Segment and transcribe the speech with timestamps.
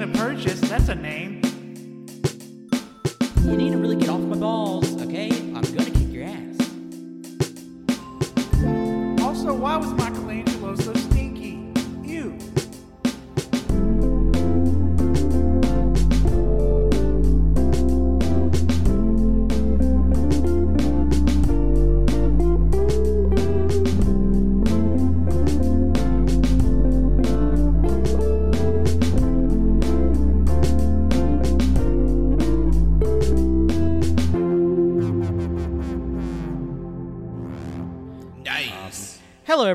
[0.00, 0.60] gonna purchase.
[0.62, 1.39] That's a name.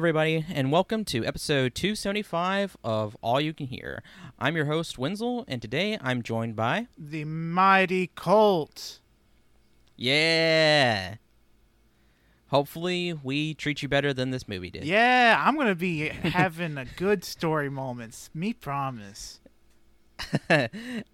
[0.05, 4.04] Everybody, and welcome to episode 275 of All You Can Hear.
[4.38, 6.86] I'm your host, Wenzel, and today I'm joined by.
[6.96, 8.99] The mighty Colt.
[9.96, 11.16] Yeah!
[12.49, 14.86] Hopefully, we treat you better than this movie did.
[14.86, 18.29] Yeah, I'm gonna be having a good story moments.
[18.32, 19.40] Me promise.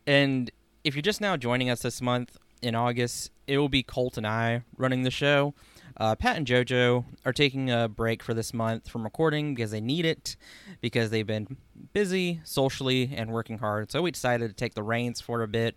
[0.05, 0.51] and
[0.83, 4.27] if you're just now joining us this month in August, it will be Colt and
[4.27, 5.53] I running the show.
[6.01, 9.79] Uh, Pat and JoJo are taking a break for this month from recording because they
[9.79, 10.35] need it
[10.81, 11.57] because they've been
[11.93, 13.91] busy socially and working hard.
[13.91, 15.75] So we decided to take the reins for a bit.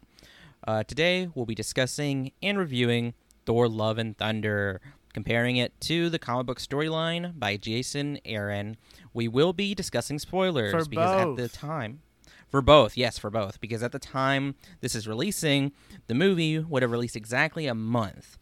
[0.67, 3.13] Uh, today we'll be discussing and reviewing
[3.45, 4.81] Thor: Love and Thunder,
[5.13, 8.79] comparing it to the comic book storyline by Jason Aaron.
[9.13, 12.01] We will be discussing spoilers For because at the time
[12.49, 13.61] for both, yes, for both.
[13.61, 15.73] Because at the time this is releasing,
[16.07, 18.39] the movie would have released exactly a month.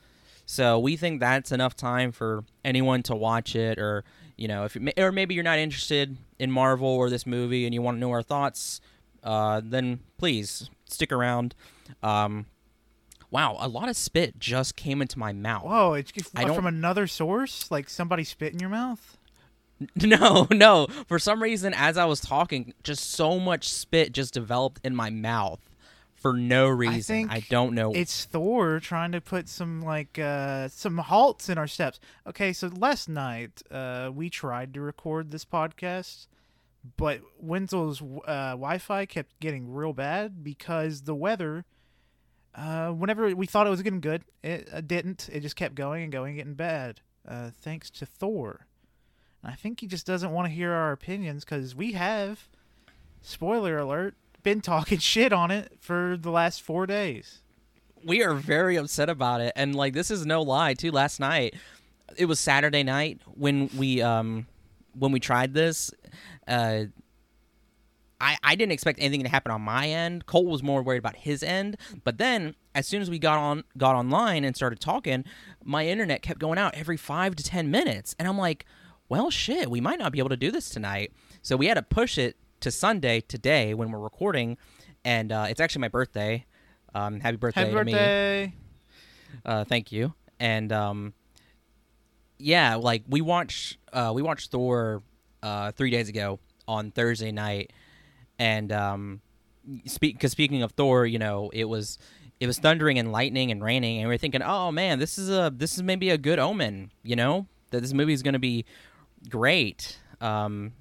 [0.52, 4.04] So we think that's enough time for anyone to watch it, or
[4.36, 7.80] you know, if or maybe you're not interested in Marvel or this movie and you
[7.80, 8.82] want to know our thoughts,
[9.24, 11.54] uh, then please stick around.
[12.02, 12.44] Um,
[13.30, 15.64] wow, a lot of spit just came into my mouth.
[15.64, 17.70] Whoa, it's just I don't- from another source?
[17.70, 19.16] Like somebody spit in your mouth?
[19.96, 20.86] No, no.
[21.08, 25.08] For some reason, as I was talking, just so much spit just developed in my
[25.10, 25.58] mouth
[26.22, 27.28] for no reason.
[27.28, 27.92] I, think don't know.
[27.92, 31.98] It's Thor trying to put some like uh some halts in our steps.
[32.26, 36.28] Okay, so last night uh we tried to record this podcast,
[36.96, 41.64] but Wenzel's uh Wi-Fi kept getting real bad because the weather
[42.54, 45.28] uh whenever we thought it was getting good, it uh, didn't.
[45.32, 47.00] It just kept going and going getting bad.
[47.26, 48.66] Uh thanks to Thor.
[49.42, 52.48] And I think he just doesn't want to hear our opinions cuz we have
[53.20, 57.42] spoiler alert been talking shit on it for the last 4 days.
[58.04, 61.54] we are very upset about it and like this is no lie too last night
[62.16, 64.46] it was saturday night when we um
[64.98, 65.90] when we tried this
[66.48, 66.84] uh
[68.20, 70.26] I, I didn't expect anything to happen on my end.
[70.26, 71.76] Colt was more worried about his end.
[72.04, 75.24] But then, as soon as we got on got online and started talking,
[75.64, 78.64] my internet kept going out every five to ten minutes, and I'm like,
[79.08, 81.82] "Well, shit, we might not be able to do this tonight." So we had to
[81.82, 84.56] push it to Sunday today when we're recording,
[85.04, 86.46] and uh, it's actually my birthday.
[86.94, 87.92] Um, happy birthday Happy to me!
[87.92, 88.54] birthday.
[89.44, 90.14] Uh, thank you.
[90.38, 91.12] And um,
[92.38, 95.02] yeah, like we watched uh, we watched Thor
[95.42, 97.72] uh, three days ago on Thursday night,
[98.38, 99.20] and um,
[99.86, 101.98] speak because speaking of Thor, you know, it was
[102.38, 105.30] it was thundering and lightning and raining, and we are thinking, oh man, this is
[105.30, 108.38] a this is maybe a good omen, you know, that this movie is going to
[108.38, 108.64] be
[109.28, 109.98] great.
[110.20, 110.74] Um,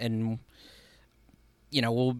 [0.00, 0.40] and
[1.72, 2.16] you know, we'll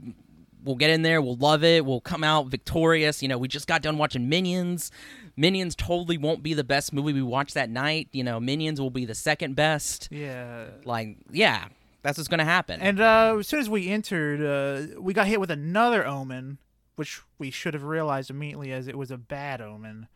[0.65, 3.23] we'll get in there, we'll love it, we'll come out victorious.
[3.23, 4.91] You know, we just got done watching Minions.
[5.37, 8.09] Minions totally won't be the best movie we watched that night.
[8.13, 10.09] You know, Minions will be the second best.
[10.11, 10.67] Yeah.
[10.85, 11.67] Like, yeah,
[12.03, 12.81] that's what's gonna happen.
[12.81, 16.59] And uh, as soon as we entered, uh, we got hit with another omen,
[16.97, 20.07] which we should have realized immediately as it was a bad omen.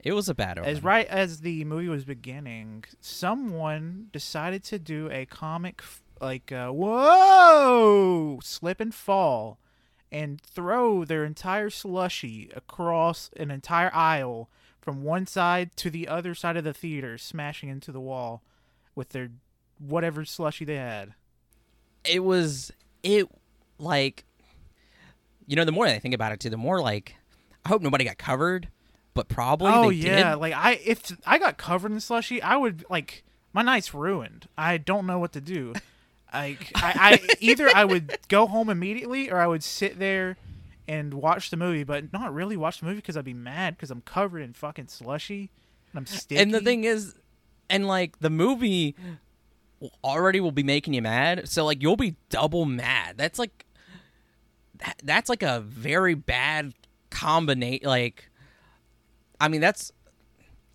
[0.00, 0.70] it was a bad omen.
[0.70, 6.52] As right as the movie was beginning, someone decided to do a comic f- like
[6.52, 9.58] uh, whoa slip and fall
[10.10, 14.48] and throw their entire slushy across an entire aisle
[14.80, 18.42] from one side to the other side of the theater smashing into the wall
[18.94, 19.30] with their
[19.78, 21.14] whatever slushy they had.
[22.04, 22.72] It was
[23.02, 23.28] it
[23.78, 24.24] like
[25.46, 27.16] you know the more I think about it too, the more like
[27.64, 28.68] I hope nobody got covered,
[29.12, 30.40] but probably oh they yeah did.
[30.40, 34.48] like i if i got covered in slushy i would like my night's ruined.
[34.58, 35.72] I don't know what to do
[36.42, 40.36] like I, I either i would go home immediately or i would sit there
[40.88, 43.90] and watch the movie but not really watch the movie because i'd be mad because
[43.90, 45.50] i'm covered in fucking slushy
[45.92, 47.14] and i'm sticky And the thing is,
[47.70, 48.94] and like the movie
[50.04, 53.16] already will be making you mad, so like you'll be double mad.
[53.18, 53.66] That's like
[54.78, 56.72] that, that's like a very bad
[57.10, 57.86] combination.
[57.88, 58.30] Like,
[59.40, 59.92] I mean, that's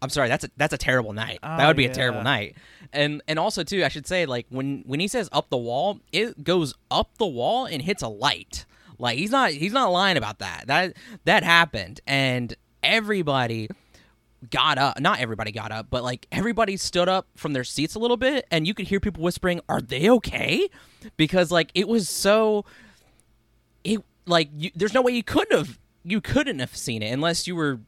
[0.02, 1.40] I'm sorry, that's a that's a terrible night.
[1.42, 2.56] that Oh, would be a ah, terrible night.
[2.94, 6.00] And and also too, I should say like when when he says up the wall,
[6.12, 8.66] it goes up the wall and hits a light.
[8.98, 10.66] Like he's not he's not lying about that.
[10.68, 10.94] That
[11.26, 13.70] that happened and everybody
[14.50, 15.00] got up.
[15.00, 18.46] Not everybody got up, but like everybody stood up from their seats a little bit
[18.52, 20.70] and you could hear people whispering, "Are they okay?"
[21.18, 22.66] Because like it was so
[23.84, 27.48] it like you, there's no way you couldn't have you couldn't have seen it unless
[27.48, 27.80] you were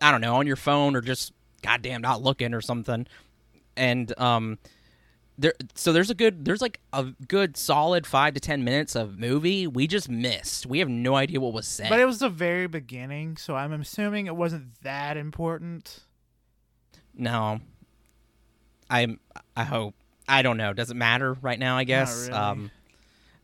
[0.00, 1.32] I don't know on your phone or just
[1.62, 3.06] goddamn not looking or something.
[3.76, 4.58] And um
[5.38, 9.18] there so there's a good there's like a good solid 5 to 10 minutes of
[9.18, 10.64] movie we just missed.
[10.66, 11.90] We have no idea what was said.
[11.90, 16.00] But it was the very beginning, so I'm assuming it wasn't that important.
[17.14, 17.60] no.
[18.88, 19.18] I'm
[19.56, 19.94] I hope
[20.28, 20.72] I don't know.
[20.72, 22.28] Does it matter right now, I guess?
[22.28, 22.48] Not really.
[22.50, 22.70] Um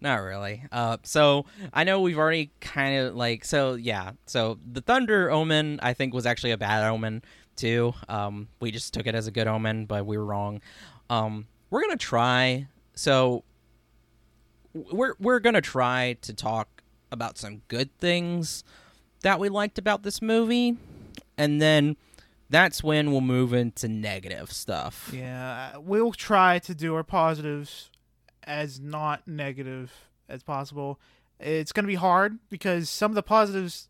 [0.01, 0.65] not really.
[0.73, 4.13] Uh, so I know we've already kind of like so yeah.
[4.27, 7.23] So the Thunder Omen I think was actually a bad omen
[7.57, 7.95] too.
[8.09, 10.61] Um, we just took it as a good omen, but we were wrong.
[11.11, 12.69] Um, we're gonna try.
[12.95, 13.45] So
[14.75, 18.65] we're we're gonna try to talk about some good things
[19.23, 20.77] that we liked about this movie,
[21.37, 21.97] and then
[22.51, 25.11] that's when we'll move into negative stuff.
[25.15, 27.91] Yeah, we'll try to do our positives
[28.45, 29.93] as not negative
[30.29, 31.01] as possible.
[31.41, 33.89] It's going to be hard because some of the positives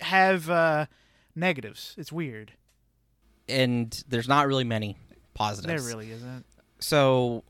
[0.00, 0.86] have uh,
[1.36, 1.94] negatives.
[1.98, 2.52] It's weird.
[3.48, 4.96] And there's not really many
[5.34, 5.84] positives.
[5.84, 6.44] There really isn't.
[6.80, 7.44] so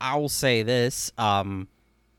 [0.00, 1.68] I will say this, um,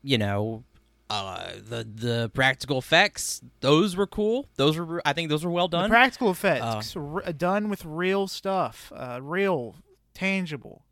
[0.02, 0.64] you know,
[1.10, 4.48] uh, the the practical effects, those were cool.
[4.56, 5.90] Those were, I think, those were well The done.
[5.90, 9.76] practical effects r- done with real stuff, uh, real,
[10.14, 10.84] tangible.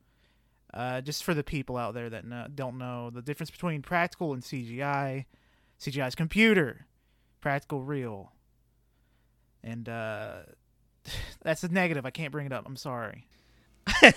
[0.75, 4.43] Uh, just for the people out there that don't know the difference between practical and
[4.43, 5.26] CGI.
[5.79, 6.87] CGI is computer,
[7.40, 8.32] practical real.
[9.64, 10.38] And uh,
[11.43, 12.06] that's a negative.
[12.06, 12.64] I can't bring it up.
[12.67, 13.26] I'm sorry.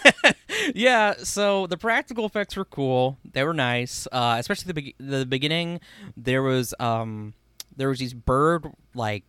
[0.76, 3.18] yeah, so the practical effects were cool.
[3.34, 5.80] They were nice, uh, especially the be- the beginning.
[6.16, 7.34] There was um,
[7.76, 9.24] there was these bird like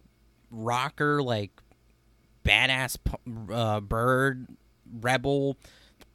[0.51, 1.51] rocker like
[2.45, 2.99] badass
[3.53, 4.47] uh, bird
[5.01, 5.57] rebel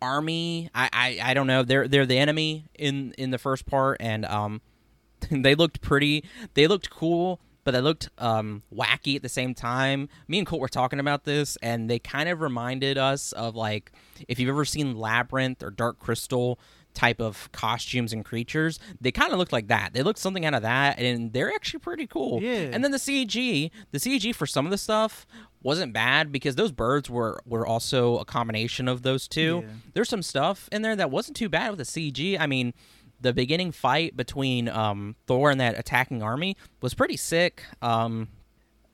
[0.02, 0.70] army.
[0.74, 1.64] I, I I don't know.
[1.64, 4.62] They're they're the enemy in in the first part, and um,
[5.32, 6.24] they looked pretty.
[6.54, 7.40] They looked cool.
[7.64, 10.10] But they looked um, wacky at the same time.
[10.28, 13.92] Me and Colt were talking about this, and they kind of reminded us of like
[14.28, 16.60] if you've ever seen Labyrinth or Dark Crystal
[16.94, 19.94] type of costumes and creatures, they kind of looked like that.
[19.94, 22.42] They looked something out of that, and they're actually pretty cool.
[22.42, 22.70] Yeah.
[22.72, 25.26] And then the CG, the CG for some of the stuff
[25.64, 29.62] wasn't bad because those birds were were also a combination of those two.
[29.64, 29.74] Yeah.
[29.94, 32.40] There's some stuff in there that wasn't too bad with the CG.
[32.40, 32.74] I mean,
[33.22, 37.64] the beginning fight between um, Thor and that attacking army was pretty sick.
[37.82, 38.28] Um,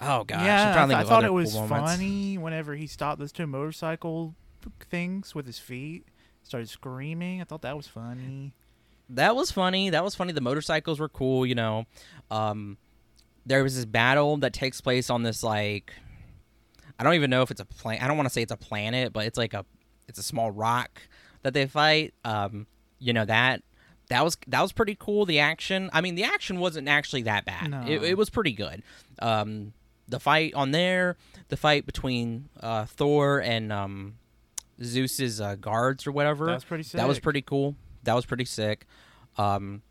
[0.02, 2.76] oh gosh, yeah, I'm trying to think th- I thought it was cool funny whenever
[2.76, 4.36] he stopped those two motorcycle
[4.90, 6.06] things with his feet,
[6.44, 7.42] started screaming.
[7.42, 8.54] I thought that was funny.
[9.10, 9.90] that was funny.
[9.90, 10.34] That was funny.
[10.34, 11.46] The motorcycles were cool.
[11.46, 11.86] You know,
[12.30, 12.78] um,
[13.46, 15.94] there was this battle that takes place on this like,
[17.00, 18.04] I don't even know if it's a planet.
[18.04, 19.66] I don't want to say it's a planet, but it's like a,
[20.10, 21.02] it's a small rock
[21.44, 22.14] that they fight.
[22.26, 22.68] Um,
[23.00, 23.62] you know that
[24.10, 25.26] that was that was pretty cool.
[25.26, 25.90] The action.
[25.94, 27.70] I mean, the action wasn't actually that bad.
[27.72, 27.84] No.
[27.88, 28.84] It, it was pretty good.
[29.20, 29.74] Um,
[30.08, 31.18] the fight on there,
[31.50, 34.16] the fight between uh, Thor and um,
[34.84, 36.46] Zeus's uh, guards or whatever.
[36.46, 36.98] That was pretty sick.
[37.00, 37.76] That was pretty cool.
[38.04, 38.86] That was pretty sick.
[39.38, 39.82] Um,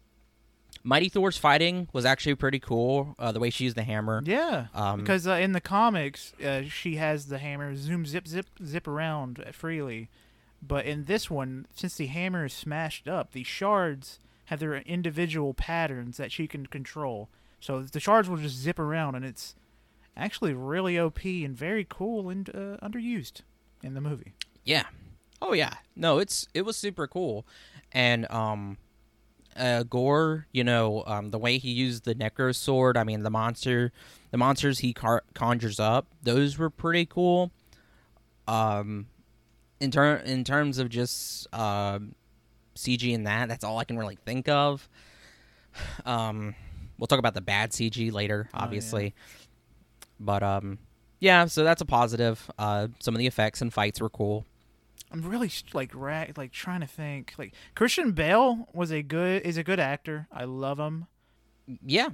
[0.82, 3.16] Mighty Thor's fighting was actually pretty cool.
[3.18, 4.22] Uh, the way she used the hammer.
[4.24, 8.46] Yeah, Um, because uh, in the comics, uh, she has the hammer zoom, zip, zip,
[8.64, 10.08] zip around freely.
[10.66, 15.54] But in this one, since the hammer is smashed up, the shards have their individual
[15.54, 17.28] patterns that she can control.
[17.60, 19.54] So the shards will just zip around, and it's
[20.16, 23.42] actually really OP and very cool and uh, underused
[23.82, 24.34] in the movie.
[24.64, 24.84] Yeah.
[25.42, 25.74] Oh yeah.
[25.94, 27.46] No, it's it was super cool,
[27.92, 28.78] and um,
[29.56, 32.96] uh, Gorr, you know, um, the way he used the Necro sword.
[32.96, 33.92] I mean, the monster,
[34.30, 37.50] the monsters he car- conjures up, those were pretty cool.
[38.48, 39.06] Um,
[39.80, 41.98] in ter- in terms of just uh,
[42.76, 44.88] CG and that, that's all I can really think of.
[46.06, 46.54] Um,
[46.98, 48.64] we'll talk about the bad CG later, Oh, yeah.
[48.64, 49.14] obviously.
[50.18, 50.78] But um,
[51.20, 52.50] yeah, so that's a positive.
[52.58, 54.46] Uh, some of the effects and fights were cool.
[55.12, 57.34] I'm really like ra- like trying to think.
[57.36, 60.28] Like Christian Bale was a good is a good actor.
[60.32, 61.06] I love him.
[61.84, 62.08] Yeah,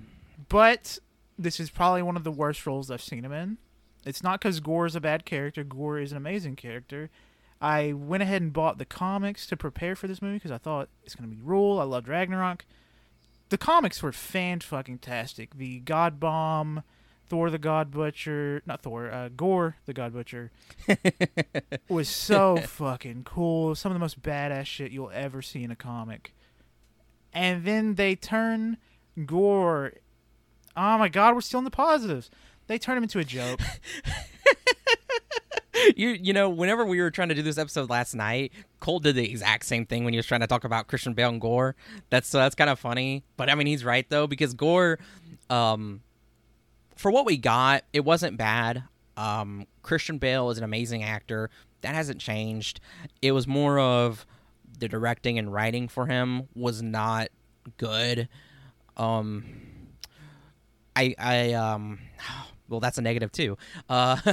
[0.48, 0.98] but
[1.38, 3.58] this is probably one of the worst roles I've seen him in.
[4.04, 5.62] It's not because Gorr is a bad character.
[5.62, 7.10] Gorr is an amazing character.
[7.62, 10.88] I went ahead and bought the comics to prepare for this movie because I thought
[11.04, 11.78] it's going to be rule.
[11.78, 12.64] I loved Ragnarok.
[13.50, 15.56] The comics were fan fucking tastic.
[15.56, 16.82] The God Bomb,
[17.28, 20.50] Thor the God Butcher, not Thor, uh, Gorr the God Butcher
[21.88, 23.76] was so fucking cool.
[23.76, 26.34] Some of the most badass shit you'll ever see in a comic.
[27.32, 28.76] And then they turn
[29.24, 29.92] Gorr
[30.76, 32.30] Oh my god, we're still in the positives.
[32.66, 33.60] They turn him into a joke.
[35.96, 39.16] you you know, whenever we were trying to do this episode last night, Cole did
[39.16, 41.74] the exact same thing when he was trying to talk about Christian Bale and Gorr.
[42.10, 43.24] That's so that's kind of funny.
[43.36, 44.98] But I mean, he's right though because Gorr,
[45.50, 46.02] um,
[46.96, 48.84] for what we got, it wasn't bad.
[49.16, 51.50] Um, Christian Bale is an amazing actor.
[51.82, 52.80] That hasn't changed.
[53.20, 54.24] It was more of
[54.78, 57.28] the directing and writing for him was not
[57.76, 58.28] good.
[58.96, 59.44] Um,
[60.96, 61.98] I I um
[62.72, 63.56] well that's a negative too.
[63.88, 64.16] Uh,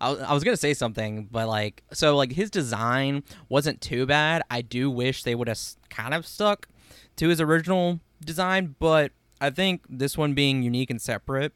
[0.00, 4.42] I, I was gonna say something, but like so like his design wasn't too bad.
[4.50, 6.68] I do wish they would have kind of stuck
[7.16, 11.52] to his original design, but I think this one being unique and separate,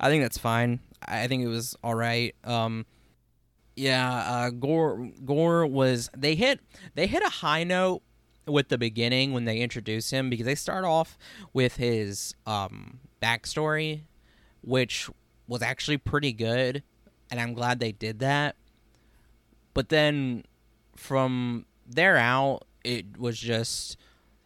[0.00, 0.80] I think that's fine.
[1.06, 2.34] I think it was all right.
[2.42, 2.86] Um,
[3.76, 6.60] yeah, uh, Gorr Gorr was they hit
[6.94, 8.02] they hit a high note
[8.46, 11.18] with the beginning when they introduce him because they start off
[11.52, 14.02] with his um, backstory,
[14.62, 15.10] which
[15.48, 16.82] was actually pretty good,
[17.30, 18.56] and I'm glad they did that.
[19.74, 20.44] But then
[20.96, 23.96] from there out, it was just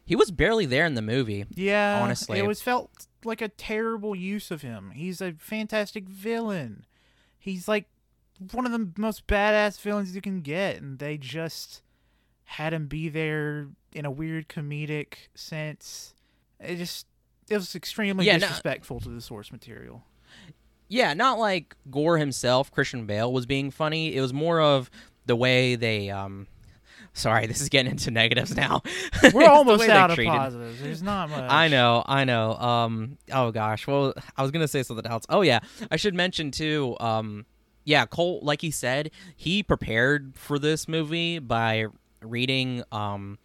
[0.05, 1.45] he was barely there in the movie.
[1.53, 4.91] Yeah, honestly, it was felt like a terrible use of him.
[4.95, 6.85] He's a fantastic villain.
[7.39, 7.87] He's like
[8.51, 11.81] one of the most badass villains you can get, and they just
[12.45, 16.13] had him be there in a weird comedic sense.
[16.59, 17.07] It just
[17.49, 20.03] it was extremely Yeah, no- disrespectful to the source material.
[20.93, 24.13] Yeah, not like Gorr himself, Christian Bale was being funny.
[24.13, 24.91] It was more of
[25.25, 26.47] the way they um
[27.13, 28.81] sorry, this is getting into negatives now.
[29.33, 30.81] We're almost they out of positives.
[30.81, 31.49] There's not much.
[31.49, 32.55] I know, I know.
[32.55, 33.87] Um oh gosh.
[33.87, 35.23] Well, I was going to say something else.
[35.29, 37.45] Oh yeah, I should mention too um
[37.85, 41.85] yeah, Cole like he said, he prepared for this movie by
[42.21, 43.37] reading um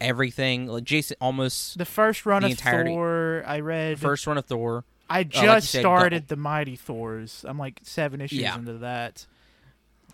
[0.00, 3.98] everything like Jason almost The first run the of entirety- Thor, I read.
[4.00, 4.84] first run of Thor.
[5.08, 7.44] I like just you said, started the Mighty Thors.
[7.46, 8.56] I'm like seven issues Yeah.
[8.56, 9.26] into that.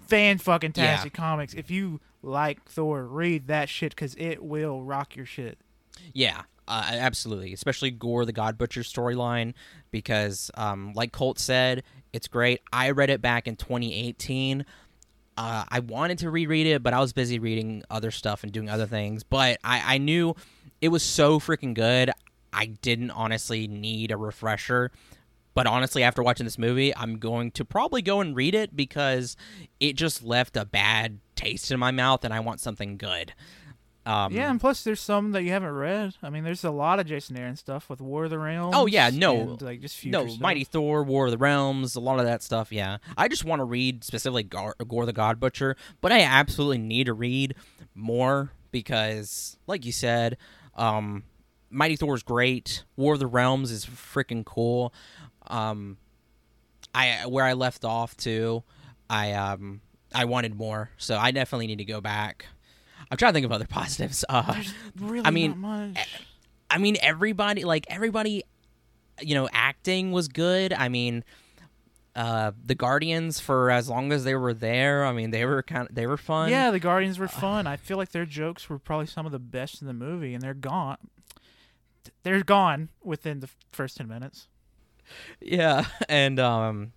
[0.09, 1.55] Fan fucking tastic comics.
[1.55, 5.59] If you like Thor, read that shit because it will rock your shit.
[6.13, 7.53] Yeah, uh, absolutely.
[7.53, 9.55] Especially Gorr the God Butcher storyline
[9.93, 12.61] because, um, like Colt said, it's great.
[12.73, 14.65] I read it back in 2018.
[15.37, 18.69] Uh, I wanted to reread it, but I was busy reading other stuff and doing
[18.69, 19.23] other things.
[19.23, 20.35] But I, I knew
[20.81, 22.11] it was so freaking good.
[22.53, 24.91] I didn't honestly need a refresher.
[25.53, 29.37] But honestly, after watching this movie, I'm going to probably go and read it because
[29.81, 33.33] it just left a bad taste in my mouth, and I want something good.
[34.07, 36.15] Um, yeah, and plus there's some that you haven't read.
[36.23, 38.75] I mean, there's a lot of Jason Aaron stuff with War of the Realms.
[38.77, 39.41] Oh, yeah, no.
[39.41, 40.41] and, like just no, stuff.
[40.41, 42.73] Mighty Thor, War of the Realms, a lot of that stuff.
[42.73, 46.79] Yeah, I just want to read specifically Gar- Gorr the God Butcher, but I absolutely
[46.79, 47.55] need to read
[47.95, 50.39] more because, like you said,
[50.77, 51.25] um,
[51.71, 52.85] Mighty Thor is great.
[52.97, 54.93] War of the Realms is freaking cool.
[55.47, 55.97] Um,
[56.95, 58.63] I where I left off too,
[59.09, 59.81] I um
[60.15, 62.47] I wanted more, so I definitely need to go back.
[63.11, 64.25] I'm trying to think of other positives.
[64.29, 64.63] Uh,
[64.99, 66.09] really I mean, not much.
[66.69, 68.45] I mean, everybody like everybody,
[69.21, 70.73] you know, acting was good.
[70.73, 71.25] I mean,
[72.17, 75.89] uh, the Guardians for as long as they were there, I mean, they were kind
[75.89, 76.51] of they were fun.
[76.51, 77.67] yeah, the Guardians were fun.
[77.67, 80.43] I feel like their jokes were probably some of the best in the movie, and
[80.43, 80.97] they're gone.
[82.23, 84.49] They're gone within the first ten minutes.
[85.41, 86.93] yeah, and um,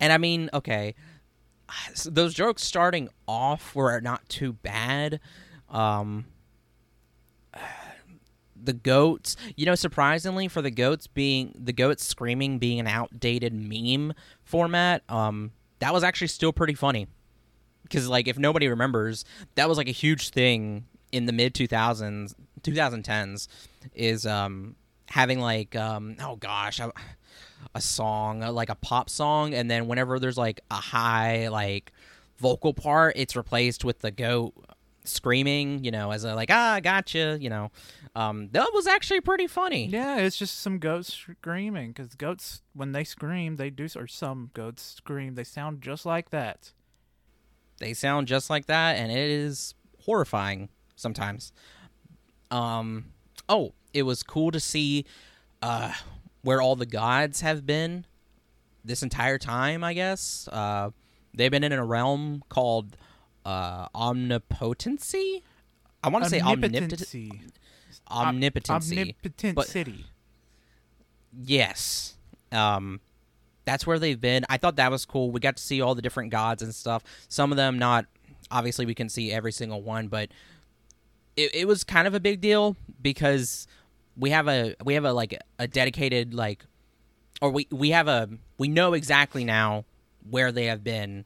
[0.00, 0.94] and I mean, okay,
[2.04, 5.20] those jokes starting off were not too bad.
[5.68, 6.26] Um,
[8.56, 13.52] the goats, you know, surprisingly for the goats being the goats screaming being an outdated
[13.52, 17.06] meme format, um, that was actually still pretty funny.
[17.82, 22.34] Because like, if nobody remembers, that was like a huge thing in the mid 2000s,
[22.62, 23.48] 2010s,
[23.94, 24.74] is um
[25.08, 26.92] having like um oh gosh, a,
[27.74, 31.92] a song uh, like a pop song, and then whenever there's like a high like
[32.38, 34.52] vocal part, it's replaced with the goat
[35.04, 37.70] screaming, you know, as a like ah gotcha, you know.
[38.16, 39.86] Um, that was actually pretty funny.
[39.86, 44.50] Yeah, it's just some goats screaming because goats, when they scream, they do, or some
[44.54, 46.72] goats scream, they sound just like that.
[47.78, 51.52] They sound just like that, and it is horrifying sometimes.
[52.50, 53.06] Um,
[53.48, 55.04] oh, it was cool to see
[55.62, 55.92] uh,
[56.42, 58.04] where all the gods have been
[58.84, 59.82] this entire time.
[59.82, 60.90] I guess uh,
[61.34, 62.96] they've been in a realm called
[63.44, 65.42] uh, omnipotency.
[66.02, 67.30] I want to say Omnipotency.
[68.10, 68.98] omnipotency.
[69.00, 70.06] Omnipotent but- city.
[71.44, 72.14] Yes.
[72.52, 73.00] Um
[73.64, 74.44] that's where they've been.
[74.50, 75.30] I thought that was cool.
[75.30, 77.02] We got to see all the different gods and stuff.
[77.28, 78.04] Some of them not
[78.50, 80.28] obviously we can see every single one, but
[81.36, 83.66] it, it was kind of a big deal because
[84.16, 86.64] we have a we have a like a dedicated like
[87.40, 89.84] or we we have a we know exactly now
[90.28, 91.24] where they have been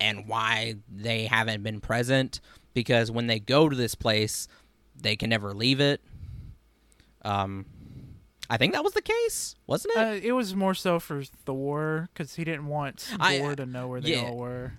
[0.00, 2.40] and why they haven't been present
[2.74, 4.48] because when they go to this place,
[4.96, 6.00] they can never leave it.
[7.22, 7.66] Um,
[8.48, 9.98] I think that was the case, wasn't it?
[9.98, 14.00] Uh, it was more so for Thor because he didn't want Thor to know where
[14.00, 14.22] they yeah.
[14.22, 14.72] all were.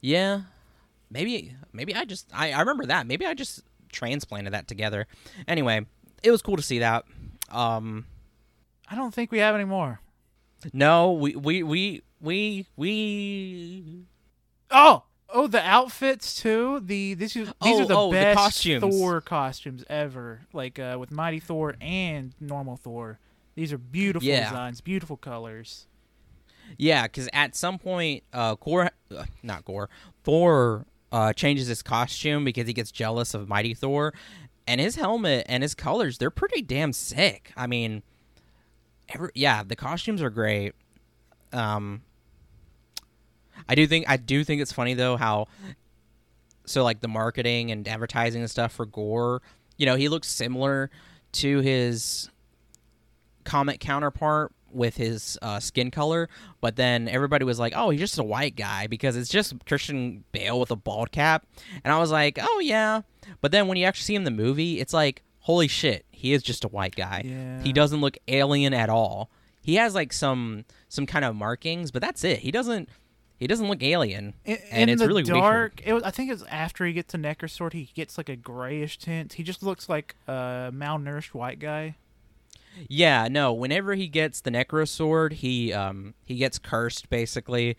[0.00, 0.42] yeah,
[1.10, 3.06] maybe maybe I just I, I remember that.
[3.06, 5.06] Maybe I just transplanted that together.
[5.46, 5.86] Anyway,
[6.22, 7.04] it was cool to see that.
[7.50, 8.06] Um,
[8.90, 10.00] I don't think we have any more.
[10.72, 14.04] no, we we we we we
[14.70, 16.80] Oh, oh, the outfits too.
[16.80, 18.80] The this is these Oh, are the oh, the best costumes.
[18.98, 20.42] Thor costumes ever.
[20.52, 23.18] Like uh, with Mighty Thor and normal Thor.
[23.54, 24.50] These are beautiful Yeah.
[24.50, 25.86] designs, beautiful colors.
[26.76, 29.88] Yeah, because at some point, uh, Gorr, uh, not Gorr,
[30.22, 34.14] Thor uh, changes his costume because he gets jealous of Mighty Thor,
[34.66, 37.52] and his helmet and his colors—they're pretty damn sick.
[37.56, 38.02] I mean,
[39.08, 40.74] every, yeah, the costumes are great.
[41.52, 42.02] Um,
[43.68, 45.46] I do think I do think it's funny though how,
[46.66, 49.42] so like the marketing and advertising and stuff for Gorr,
[49.76, 50.90] you know, he looks similar
[51.32, 52.30] to his
[53.44, 56.28] comic counterpart with his uh, skin color,
[56.60, 60.24] but then everybody was like, "Oh, he's just a white guy," because it's just Christian
[60.32, 61.46] Bale with a bald cap,
[61.84, 63.02] and I was like, "Oh yeah,"
[63.40, 66.32] but then when you actually see him in the movie, it's like, "Holy shit, he
[66.32, 67.22] is just a white guy.
[67.24, 67.62] Yeah.
[67.62, 69.30] He doesn't look alien at all.
[69.62, 72.40] He has like some some kind of markings, but that's it.
[72.40, 72.88] He doesn't
[73.38, 75.36] he doesn't look alien, In, and in it's the really weird.
[75.36, 78.34] dark, it was, I think it's after he gets to Necrosword, he gets like a
[78.34, 79.34] grayish tint.
[79.34, 81.96] He just looks like a malnourished white guy.
[82.88, 83.52] Yeah, no.
[83.52, 87.76] Whenever he gets the Necro Sword, he um he gets cursed basically.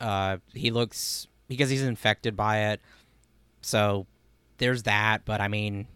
[0.00, 2.80] Uh, he looks because he's infected by it.
[3.62, 4.06] So
[4.58, 5.86] there's that, but I mean,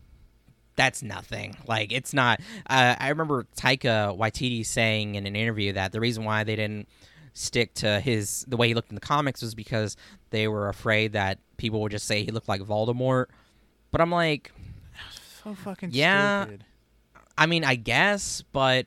[0.76, 1.56] that's nothing.
[1.66, 2.40] Like it's not.
[2.68, 6.88] Uh, I remember Taika Waititi saying in an interview that the reason why they didn't
[7.32, 9.96] stick to his the way he looked in the comics was because
[10.30, 13.26] they were afraid that people would just say he looked like Voldemort.
[13.90, 14.50] But I'm like,
[15.44, 16.44] So fucking Yeah.
[16.44, 16.64] stupid.
[17.40, 18.86] I mean, I guess, but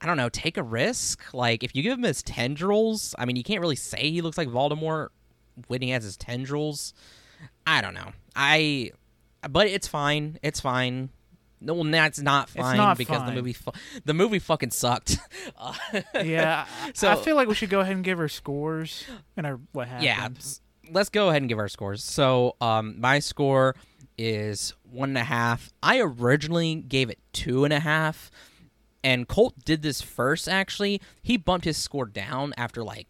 [0.00, 0.28] I don't know.
[0.28, 1.32] Take a risk.
[1.32, 4.36] Like, if you give him his tendrils, I mean, you can't really say he looks
[4.36, 5.08] like Voldemort
[5.68, 6.92] when he has his tendrils.
[7.66, 8.10] I don't know.
[8.36, 8.90] I,
[9.48, 10.38] but it's fine.
[10.42, 11.10] It's fine.
[11.60, 13.70] No, well, that's not fine not because the movie, fu-
[14.04, 15.18] the movie fucking sucked.
[15.56, 15.72] Uh,
[16.24, 19.04] Yeah, so I feel like we should go ahead and give her scores
[19.36, 20.04] and our what happened.
[20.04, 20.28] yeah.
[20.90, 22.02] Let's go ahead and give our scores.
[22.02, 23.76] So, um, my score
[24.18, 25.72] is one and a half.
[25.82, 28.30] I originally gave it two and a half,
[29.02, 30.48] and Colt did this first.
[30.48, 33.06] Actually, he bumped his score down after like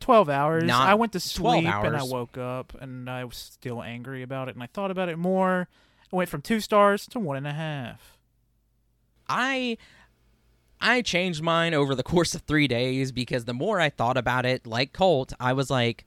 [0.00, 0.64] Twelve hours.
[0.64, 4.22] Not I went to 12 sleep and I woke up and I was still angry
[4.22, 5.68] about it and I thought about it more.
[6.12, 8.16] I went from two stars to one and a half.
[9.28, 9.76] I
[10.80, 14.46] I changed mine over the course of 3 days because the more I thought about
[14.46, 16.04] it like Colt, I was like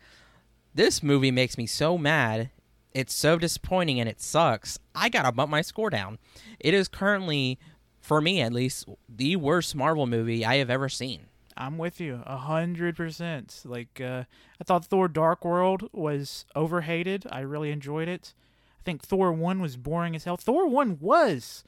[0.73, 2.49] this movie makes me so mad.
[2.93, 4.77] It's so disappointing and it sucks.
[4.93, 6.19] I got to bump my score down.
[6.59, 7.57] It is currently
[7.99, 11.27] for me at least the worst Marvel movie I have ever seen.
[11.55, 13.61] I'm with you a hundred percent.
[13.65, 14.23] Like uh,
[14.59, 17.27] I thought Thor: Dark World was overhated.
[17.31, 18.33] I really enjoyed it.
[18.79, 20.37] I think Thor one was boring as hell.
[20.37, 21.63] Thor one was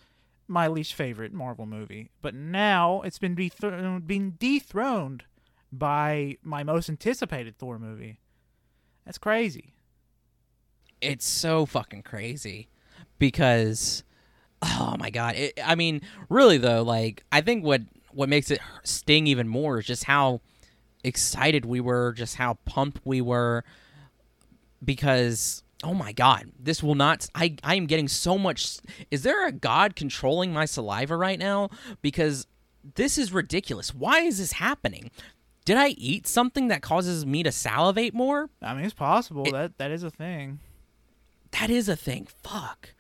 [0.48, 5.24] my least favorite Marvel movie, but now it's been dethroned, been dethroned
[5.72, 8.20] by my most anticipated Thor movie.
[9.06, 9.74] That's crazy.
[11.04, 12.68] It's so fucking crazy
[13.20, 14.04] because
[14.62, 18.60] oh my god it, i mean really though like i think what what makes it
[18.84, 20.40] sting even more is just how
[21.04, 23.64] excited we were just how pumped we were
[24.84, 28.78] because oh my god this will not i i am getting so much
[29.12, 31.70] is there a god controlling my saliva right now?
[32.02, 32.48] Because
[32.96, 33.94] this is ridiculous.
[33.94, 35.10] Why is this happening?
[35.66, 38.50] Did i eat something that causes me to salivate more?
[38.62, 39.46] I mean, it's possible.
[39.46, 40.60] It- that that is a thing.
[41.60, 42.28] That is a thing.
[42.44, 42.94] Fuck.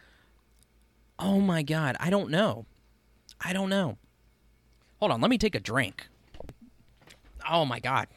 [1.19, 2.65] Oh my god, I don't know.
[3.39, 3.97] I don't know.
[4.99, 6.07] Hold on, let me take a drink.
[7.49, 8.07] Oh my god.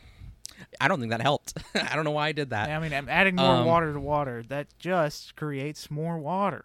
[0.81, 1.55] I don't think that helped.
[1.75, 2.71] I don't know why I did that.
[2.71, 4.43] I mean, I'm adding more Um, water to water.
[4.49, 6.65] That just creates more water.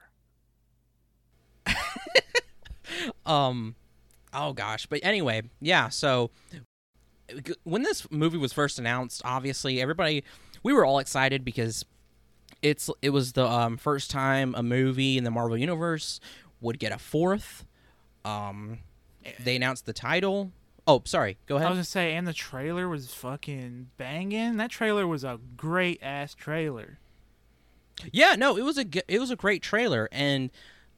[3.25, 3.75] Um
[4.33, 6.29] oh gosh, but anyway, yeah, so
[7.63, 10.23] when this movie was first announced, obviously everybody
[10.61, 11.85] we were all excited because
[12.61, 16.19] it's it was the um, first time a movie in the Marvel universe
[16.59, 17.65] would get a fourth.
[18.23, 18.79] Um
[19.39, 20.51] they announced the title.
[20.87, 21.37] Oh, sorry.
[21.45, 21.67] Go ahead.
[21.67, 24.57] I was gonna say, and the trailer was fucking banging.
[24.57, 26.99] That trailer was a great ass trailer.
[28.11, 30.49] Yeah, no, it was a it was a great trailer, and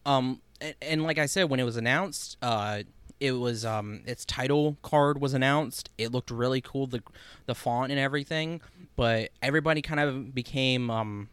[0.06, 2.84] um, and, and like I said, when it was announced, uh,
[3.19, 5.89] it was um its title card was announced.
[5.97, 7.04] It looked really cool, the
[7.45, 8.62] the font and everything.
[8.95, 11.30] But everybody kind of became um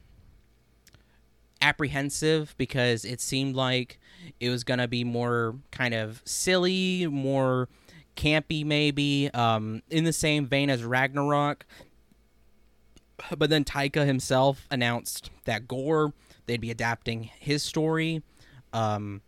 [1.61, 3.99] apprehensive because it seemed like
[4.39, 7.69] it was gonna be more kind of silly, more
[8.17, 11.67] campy, maybe um, in the same vein as Ragnarok.
[13.37, 16.13] But then Taika himself announced that Gorr
[16.47, 18.23] they'd be adapting his story,
[18.73, 19.23] um,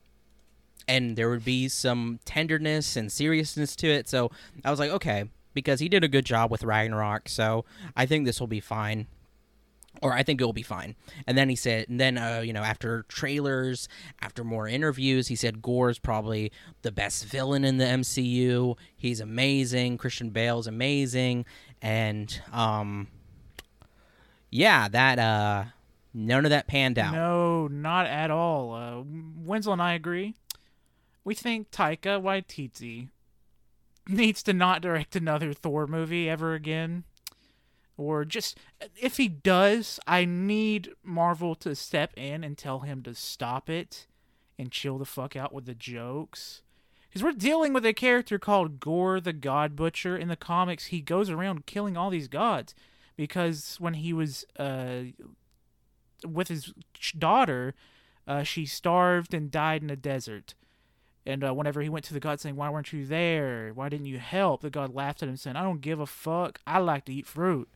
[0.89, 4.09] and there would be some tenderness and seriousness to it.
[4.09, 4.31] So
[4.65, 7.65] I was like, okay, because he did a good job with Ragnarok, so
[7.97, 9.07] I think this will be fine
[10.03, 10.97] or I think it will be fine.
[11.27, 13.89] And then he said, and then uh, you know, after trailers,
[14.21, 18.77] after more interviews, he said Gorr's probably the best villain in the MCU.
[18.97, 19.99] He's amazing.
[19.99, 21.47] Christian Bale's amazing,
[21.81, 23.07] and um,
[24.51, 25.65] yeah, that uh,
[26.13, 27.15] none of that panned out.
[27.15, 28.75] No, not at all.
[28.75, 29.03] Uh,
[29.45, 30.35] Wenzel and I agree.
[31.25, 33.09] We think Taika Waititi
[34.09, 37.05] needs to not direct another Thor movie ever again
[37.97, 38.59] or just
[38.97, 44.07] if he does, I need Marvel to step in and tell him to stop it
[44.59, 46.63] and chill the fuck out with the jokes.
[47.09, 50.17] Because we're dealing with a character called Gorr the God Butcher.
[50.17, 52.75] In the comics, he goes around killing all these gods
[53.17, 55.03] because when he was uh,
[56.27, 56.73] with his
[57.19, 57.75] daughter,
[58.27, 60.55] uh, she starved and died in a desert.
[61.27, 63.73] And uh, whenever he went to the god saying, Why weren't you there?
[63.75, 64.63] Why didn't you help?
[64.63, 66.61] The god laughed at him saying, I don't give a fuck.
[66.67, 67.69] I like to eat fruit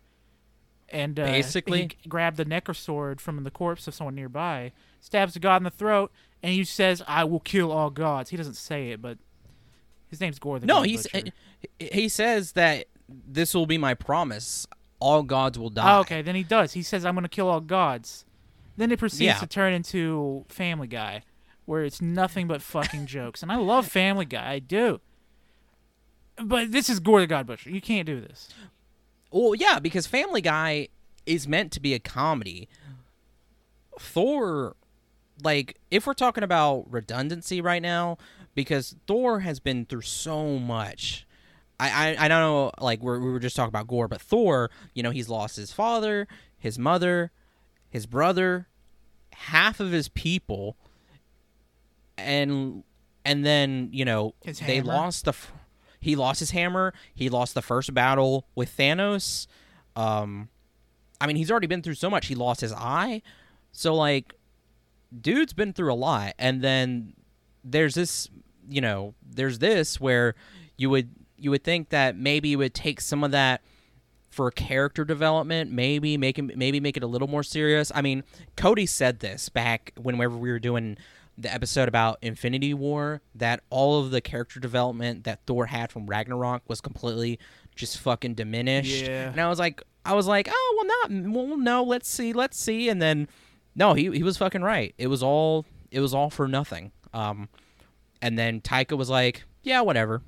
[0.89, 5.41] and uh, basically he grabbed the necrosword from the corpse of someone nearby, stabs the
[5.41, 6.11] god in the throat,
[6.43, 9.19] and he says, "I will kill all gods." He doesn't say it, but
[10.09, 11.31] his name's Gorr the no, God he's Butcher.
[11.79, 14.67] he says that this will be my promise.
[14.99, 15.97] All gods will die.
[15.97, 16.73] Oh, okay, then he does.
[16.73, 18.25] He says, "I'm going to kill all gods."
[18.79, 19.39] Then it proceeds Yeah.
[19.39, 21.23] to turn into Family Guy,
[21.65, 25.01] where it's nothing but fucking jokes, and I love Family Guy, I do.
[26.37, 27.71] But this is Gorr the God Butcher.
[27.71, 28.51] You can't do this.
[29.31, 30.89] Well, yeah, because Family Guy
[31.27, 32.69] is meant to be a comedy.
[33.99, 34.77] Thor,
[35.43, 38.19] like, if we're talking about redundancy right now,
[38.55, 41.27] because Thor has been through so much.
[41.79, 44.71] I, I, I don't know, like, we're, we were just talking about Gorr, but Thor,
[44.95, 46.27] you know, he's lost his father,
[46.59, 47.33] his mother,
[47.91, 48.69] his brother,
[49.33, 50.77] half of his people,
[52.17, 52.83] and
[53.25, 54.87] and then you know His they hammer.
[54.87, 55.53] lost the f-
[56.07, 56.95] he lost his hammer.
[57.15, 59.47] He lost the first battle with thanos.
[59.97, 60.49] Um
[61.21, 63.23] i mean he's already been through so much he lost his eye.
[63.73, 64.35] So like
[65.21, 66.35] dude's been through a lot.
[66.39, 67.15] And then
[67.65, 68.29] there's this
[68.69, 70.35] you know there's this where
[70.77, 73.63] you would you would think that maybe it would take some of that
[74.31, 77.91] for character development maybe make him maybe make it a little more serious.
[77.93, 78.23] I mean
[78.55, 80.99] cody said this back whenever we were doing
[81.39, 86.07] the episode about infinity war that all of the character development that thor had from
[86.07, 87.39] ragnarok was completely
[87.75, 89.05] just fucking diminished.
[89.07, 89.31] Yeah.
[89.31, 92.59] and i was like i was like oh well not well no let's see let's
[92.59, 92.89] see.
[92.89, 93.29] And then
[93.75, 94.95] no he, he was fucking right.
[94.97, 96.93] It was all it was all for nothing.
[97.13, 97.49] Um
[98.23, 100.23] and then taika was like yeah whatever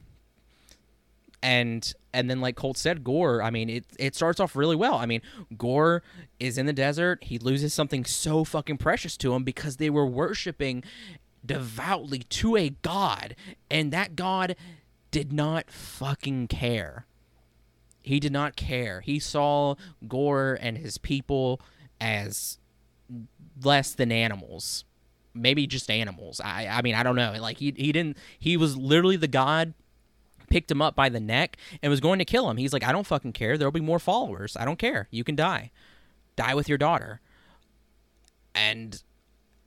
[1.43, 3.43] and and then like Colt said, Gorr.
[3.43, 4.95] I mean, it it starts off really well.
[4.95, 5.23] I mean,
[5.57, 6.03] Gorr
[6.41, 7.25] is in the desert.
[7.25, 10.83] He loses something so fucking precious to him because they were worshiping
[11.45, 13.37] devoutly to a god,
[13.71, 14.57] and that god
[15.11, 17.07] did not fucking care.
[18.03, 19.01] He did not care.
[19.01, 19.75] He saw
[20.07, 21.61] Gorr and his people
[22.01, 22.59] as
[23.63, 24.85] less than animals.
[25.35, 26.41] Maybe just animals.
[26.43, 27.37] I I mean, I don't know.
[27.39, 29.75] Like he he didn't he was literally the god
[30.51, 32.57] picked him up by the neck and was going to kill him.
[32.57, 33.57] He's like, I don't fucking care.
[33.59, 34.57] There'll be more followers.
[34.57, 35.09] I don't care.
[35.11, 35.71] You can die.
[36.37, 37.21] Die with your daughter.
[38.55, 39.03] And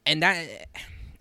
[0.06, 0.68] and that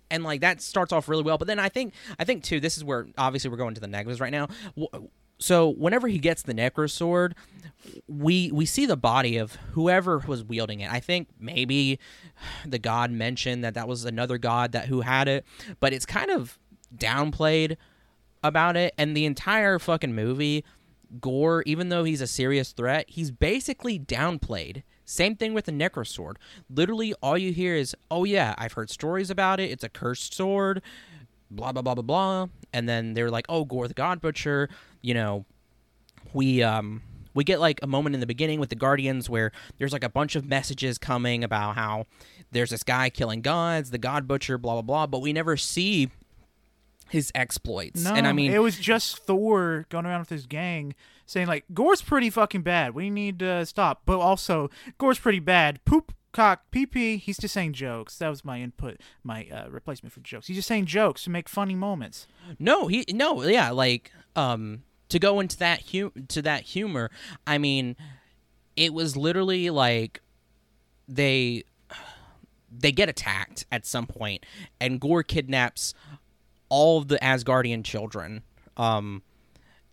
[0.09, 2.77] and like that starts off really well, but then I think I think too this
[2.77, 4.47] is where obviously we're going to the negatives right now.
[5.39, 7.33] So whenever he gets the necro sword,
[8.07, 10.91] we we see the body of whoever was wielding it.
[10.91, 11.97] I think maybe
[12.65, 15.45] the god mentioned that that was another god that who had it,
[15.79, 16.59] but it's kind of
[16.95, 17.77] downplayed
[18.43, 20.63] about it and the entire fucking movie
[21.19, 24.83] gorr even though he's a serious threat he's basically downplayed.
[25.03, 26.39] Same thing with the necro sword.
[26.69, 29.69] Literally all you hear is oh yeah i've heard stories about it.
[29.71, 30.81] It's a cursed sword
[31.49, 32.47] blah blah blah blah blah.
[32.73, 34.69] And then they're like oh gorr the god butcher
[35.01, 35.45] you know.
[36.33, 37.01] We um
[37.33, 40.09] we get like a moment in the beginning with the guardians where there's like a
[40.09, 42.05] bunch of messages coming about how
[42.51, 46.09] there's this guy killing gods the god butcher blah blah blah but we never see
[47.11, 50.95] his exploits No, and i mean it was just Thor going around with his gang
[51.31, 52.93] saying like Gorr's pretty fucking bad.
[52.93, 54.01] We need to stop.
[54.05, 55.83] But also Gorr's pretty bad.
[55.85, 57.19] Poop cock PP.
[57.19, 58.17] He's just saying jokes.
[58.17, 60.47] That was my input, my uh, replacement for jokes.
[60.47, 62.27] He's just saying jokes to make funny moments.
[62.59, 67.09] No, he no, yeah, like um to go into that hu- to that humor.
[67.47, 67.95] I mean,
[68.75, 70.21] it was literally like
[71.07, 71.63] they
[72.73, 74.45] they get attacked at some point
[74.79, 75.93] and Gorr kidnaps
[76.71, 78.41] all of the Asgardian children.
[78.77, 79.21] Um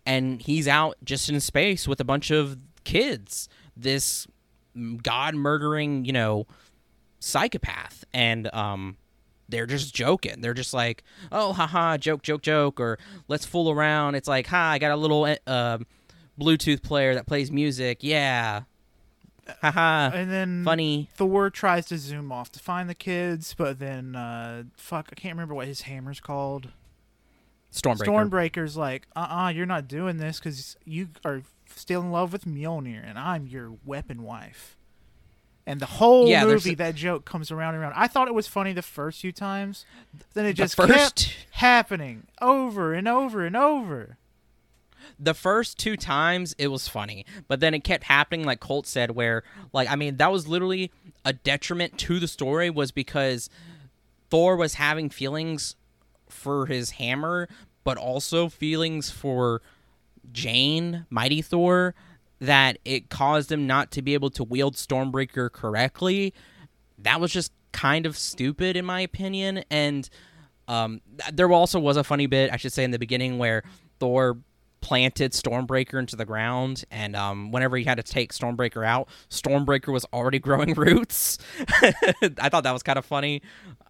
[0.05, 3.47] and he's out just in space with a bunch of kids.
[3.77, 4.25] This
[5.03, 6.47] god murdering, you know,
[7.19, 8.97] psychopath and um
[9.49, 10.41] they're just joking.
[10.41, 14.71] They're just like, "Oh, haha, joke, joke, joke," or "Let's fool around." It's like, "Ha,
[14.73, 15.79] I got a little uh,
[16.39, 18.61] Bluetooth player that plays music." Yeah,
[19.61, 21.09] haha, And then funny.
[21.15, 25.33] Thor tries to zoom off to find the kids, but then uh, fuck, I can't
[25.35, 26.69] remember what his hammer's called.
[27.71, 28.05] Stormbreaker.
[28.51, 31.43] Stormbreaker's like, uh uh-uh, uh, you are not doing this because you are
[31.75, 34.75] still in love with Mjolnir, and I'm your weapon wife.
[35.67, 37.93] And the whole Yeah, movie, that joke comes around and around.
[37.95, 39.85] I thought it was funny the first few times,
[40.33, 44.17] then it just first- kept happening over and over and over.
[45.19, 49.11] The first two times it was funny, but then it kept happening like Colt said
[49.11, 50.91] where like I mean that was literally
[51.25, 53.49] a detriment to the story was because
[54.29, 55.75] Thor was having feelings
[56.29, 57.49] for his hammer
[57.83, 59.61] but also feelings for
[60.31, 61.95] Jane, Mighty Thor
[62.39, 66.33] that it caused him not to be able to wield Stormbreaker correctly.
[66.97, 70.09] That was just kind of stupid in my opinion and
[70.69, 71.01] um,
[71.33, 73.63] there also was a funny bit, I should say, in the beginning where
[73.99, 74.37] Thor
[74.81, 79.91] planted Stormbreaker into the ground, and um, whenever he had to take Stormbreaker out, Stormbreaker
[79.91, 81.37] was already growing roots.
[81.81, 83.41] I thought that was kind of funny.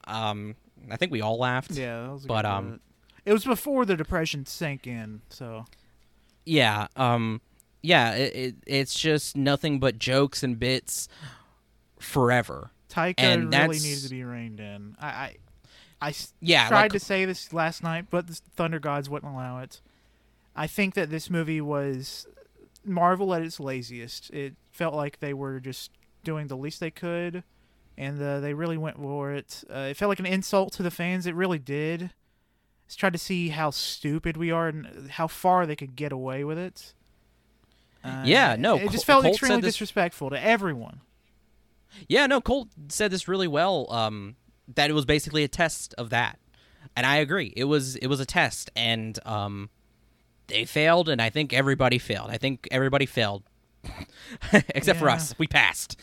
[0.08, 0.56] Um,
[0.91, 1.71] I think we all laughed.
[1.71, 2.80] Yeah, that was a But, good um,
[3.25, 5.21] it was before the depression sank in.
[5.30, 5.65] So
[6.45, 6.88] Yeah.
[6.95, 7.41] Um,
[7.84, 8.13] yeah.
[8.15, 11.08] It, it, it's just nothing but jokes and bits
[11.99, 12.71] forever.
[12.89, 14.95] Taika And really that's- needed to be reined in.
[14.99, 15.36] I,
[16.02, 16.67] I, Yeah.
[16.69, 19.82] tried like- to say this last night, but the Thunder Gods wouldn't allow it.
[20.60, 22.28] I think that this movie was
[22.84, 24.30] Marvel at its laziest.
[24.32, 25.91] It felt like they were just
[26.26, 27.43] doing the least they could,
[27.98, 29.63] and uh, they really went for it.
[29.74, 31.26] Uh, it felt like an insult to the fans.
[31.26, 32.12] It really did.
[32.88, 36.43] Just tried to see how stupid we are and how far they could get away
[36.43, 36.93] with it.
[38.04, 41.02] Uh, Yeah, no, it just felt Colt extremely this- disrespectful to everyone.
[42.08, 43.91] Yeah, no, Colt said this really well.
[43.91, 44.36] Um,
[44.76, 46.38] that it was basically a test of that,
[46.95, 47.54] and I agree.
[47.56, 49.69] It was it was a test, and um,
[50.49, 52.29] they failed, and I think everybody failed.
[52.29, 53.43] I think everybody failed,
[54.69, 55.33] except for us.
[55.38, 55.99] We passed.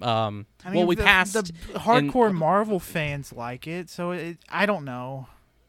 [0.00, 1.34] Um, I mean, well, we the, passed.
[1.34, 5.26] The hardcore Marvel fans like it, so it, I don't know.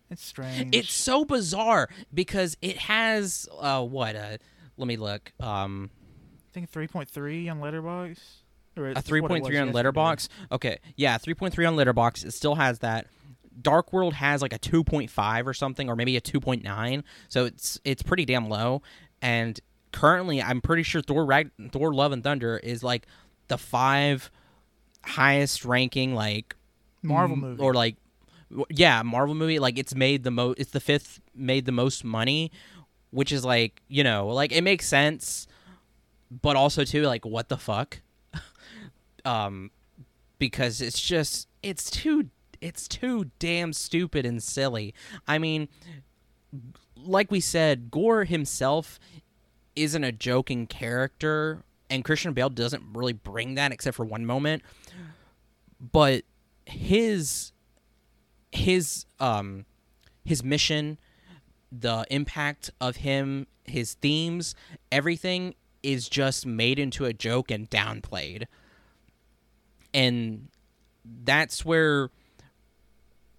[0.09, 0.75] It's strange.
[0.75, 4.37] It's so bizarre because it has uh what uh
[4.75, 5.89] let me look um
[6.51, 8.19] I think three point three on Letterboxd.
[8.77, 9.71] Or a it's what it three point three on.
[9.71, 10.27] Letterboxd.
[10.51, 12.25] Okay, yeah, three point three on Letterboxd.
[12.25, 13.07] It still has that.
[13.59, 16.63] Dark World has like a two point five or something, or maybe a two point
[16.63, 17.03] nine.
[17.29, 18.81] So it's it's pretty damn low.
[19.21, 19.59] And
[19.91, 23.05] currently, I'm pretty sure Thor Rag- Thor Love and Thunder is like
[23.47, 24.31] the five
[25.03, 26.55] highest ranking like
[27.01, 27.61] Marvel m- movie.
[27.63, 27.95] or like
[28.69, 29.59] yeah Marvel movie.
[29.59, 30.59] Like it's made the most.
[30.59, 32.51] It's the fifth made the most money,
[33.11, 35.47] which is like you know like it makes sense,
[36.29, 38.01] but also too like what the fuck
[39.25, 39.71] um
[40.39, 42.29] because it's just it's too
[42.61, 44.93] it's too damn stupid and silly.
[45.27, 45.67] I mean,
[46.95, 48.99] like we said, Gorr himself
[49.75, 54.63] isn't a joking character and Christian Bale doesn't really bring that except for one moment.
[55.79, 56.23] But
[56.65, 57.51] his
[58.51, 59.65] his um
[60.23, 60.97] his mission,
[61.71, 64.55] the impact of him, his themes,
[64.91, 68.45] everything is just made into a joke and downplayed.
[69.93, 70.47] And
[71.03, 72.09] that's where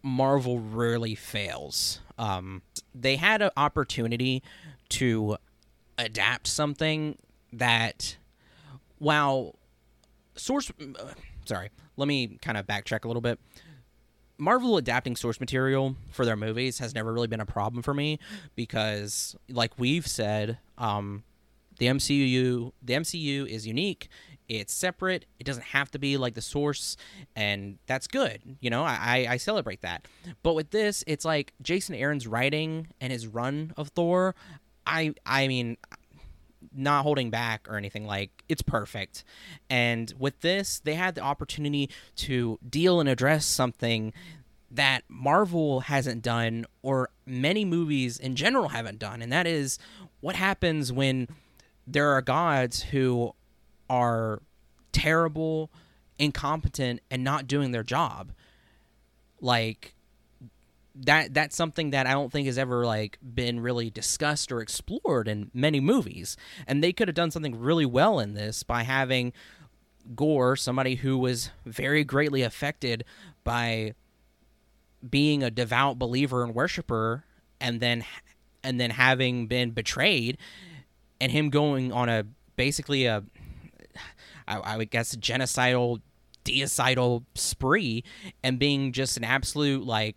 [0.02, 2.00] Marvel really fails.
[2.18, 2.62] Um,
[2.94, 4.42] they had an opportunity
[4.90, 5.36] to
[5.98, 7.16] adapt something
[7.52, 8.16] that,
[8.98, 9.56] while
[10.34, 11.12] source, uh,
[11.44, 13.38] sorry, let me kind of backtrack a little bit.
[14.38, 18.18] Marvel adapting source material for their movies has never really been a problem for me
[18.56, 21.22] because, like we've said, um,
[21.78, 24.08] the MCU the MCU is unique.
[24.48, 25.26] It's separate.
[25.38, 26.96] It doesn't have to be like the source,
[27.34, 28.40] and that's good.
[28.60, 30.06] You know, I, I celebrate that.
[30.42, 34.34] But with this, it's like Jason Aaron's writing and his run of Thor.
[34.86, 35.76] I I mean,
[36.74, 39.24] not holding back or anything like it's perfect.
[39.70, 44.12] And with this, they had the opportunity to deal and address something
[44.70, 49.78] that Marvel hasn't done or many movies in general haven't done, and that is
[50.20, 51.28] what happens when
[51.86, 53.34] there are gods who
[53.92, 54.40] are
[54.90, 55.70] terrible
[56.18, 58.32] incompetent and not doing their job.
[59.40, 59.94] Like
[60.94, 65.28] that that's something that I don't think has ever like been really discussed or explored
[65.28, 66.38] in many movies.
[66.66, 69.34] And they could have done something really well in this by having
[70.16, 73.04] Gorr, somebody who was very greatly affected
[73.44, 73.92] by
[75.08, 77.24] being a devout believer and worshiper
[77.60, 78.04] and then
[78.64, 80.38] and then having been betrayed
[81.20, 82.24] and him going on a
[82.56, 83.22] basically a
[84.46, 86.00] I, I would guess genocidal
[86.44, 88.02] deicidal spree
[88.42, 90.16] and being just an absolute like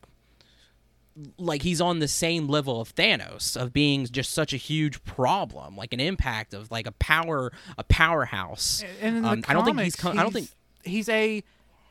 [1.38, 5.78] like he's on the same level of Thanos of being just such a huge problem,
[5.78, 8.84] like an impact of like a power a powerhouse.
[9.02, 10.50] And in the Um, comics, I don't think he's con- I don't think
[10.84, 11.44] he's a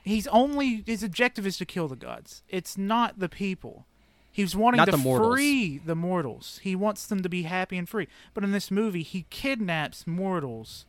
[0.02, 2.42] he's only his objective is to kill the gods.
[2.48, 3.86] It's not the people.
[4.30, 6.60] He's wanting Not to the free the mortals.
[6.62, 8.08] He wants them to be happy and free.
[8.34, 10.84] But in this movie, he kidnaps mortals,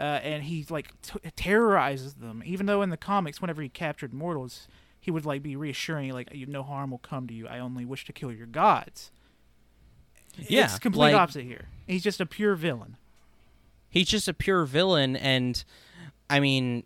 [0.00, 2.42] uh, and he like t- terrorizes them.
[2.44, 4.66] Even though in the comics, whenever he captured mortals,
[4.98, 7.46] he would like be reassuring, like, "You no harm will come to you.
[7.46, 9.12] I only wish to kill your gods."
[10.38, 11.68] Yeah, it's complete like- opposite here.
[11.86, 12.96] He's just a pure villain.
[13.90, 15.64] he's just a pure villain and
[16.30, 16.84] i mean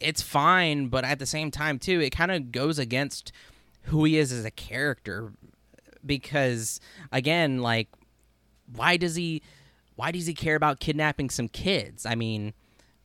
[0.00, 3.30] it's fine but at the same time too it kind of goes against
[3.82, 5.32] who he is as a character
[6.06, 6.80] because
[7.12, 7.88] again like
[8.74, 9.42] why does he
[9.96, 12.06] why does he care about kidnapping some kids?
[12.06, 12.54] I mean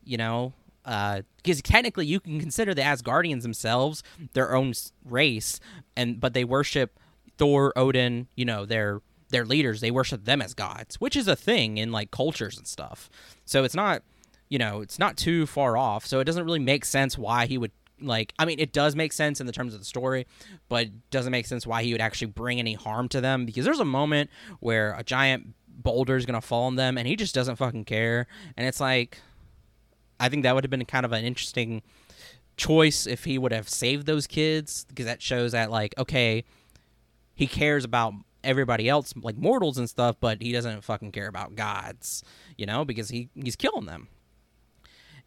[0.04, 4.02] you know uh, because technically you can consider the asgardians themselves
[4.34, 4.74] their own
[5.06, 5.60] race
[5.96, 7.00] and but they worship
[7.38, 9.80] thor odin you know their their leaders.
[9.82, 13.10] They worship them as gods which is a thing in like cultures and stuff.
[13.46, 14.04] So it's not
[14.50, 16.06] you know it's not too far off.
[16.06, 17.72] So it doesn't really make sense why he would
[18.04, 20.26] like i mean it does make sense in the terms of the story
[20.70, 23.80] but doesn't make sense why he would actually bring any harm to them because there's
[23.80, 24.28] a moment
[24.60, 27.86] where a giant boulder is going to fall on them and he just doesn't fucking
[27.86, 28.28] care.
[28.58, 29.20] And it's like
[30.22, 31.82] i think that would have been kind of an interesting
[32.56, 36.44] choice if he would have saved those kids because that shows that like okay
[37.34, 41.56] he cares about everybody else like mortals and stuff but he doesn't fucking care about
[41.56, 42.24] gods
[42.58, 44.08] you know because he he's killing them.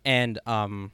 [0.04, 0.92] And um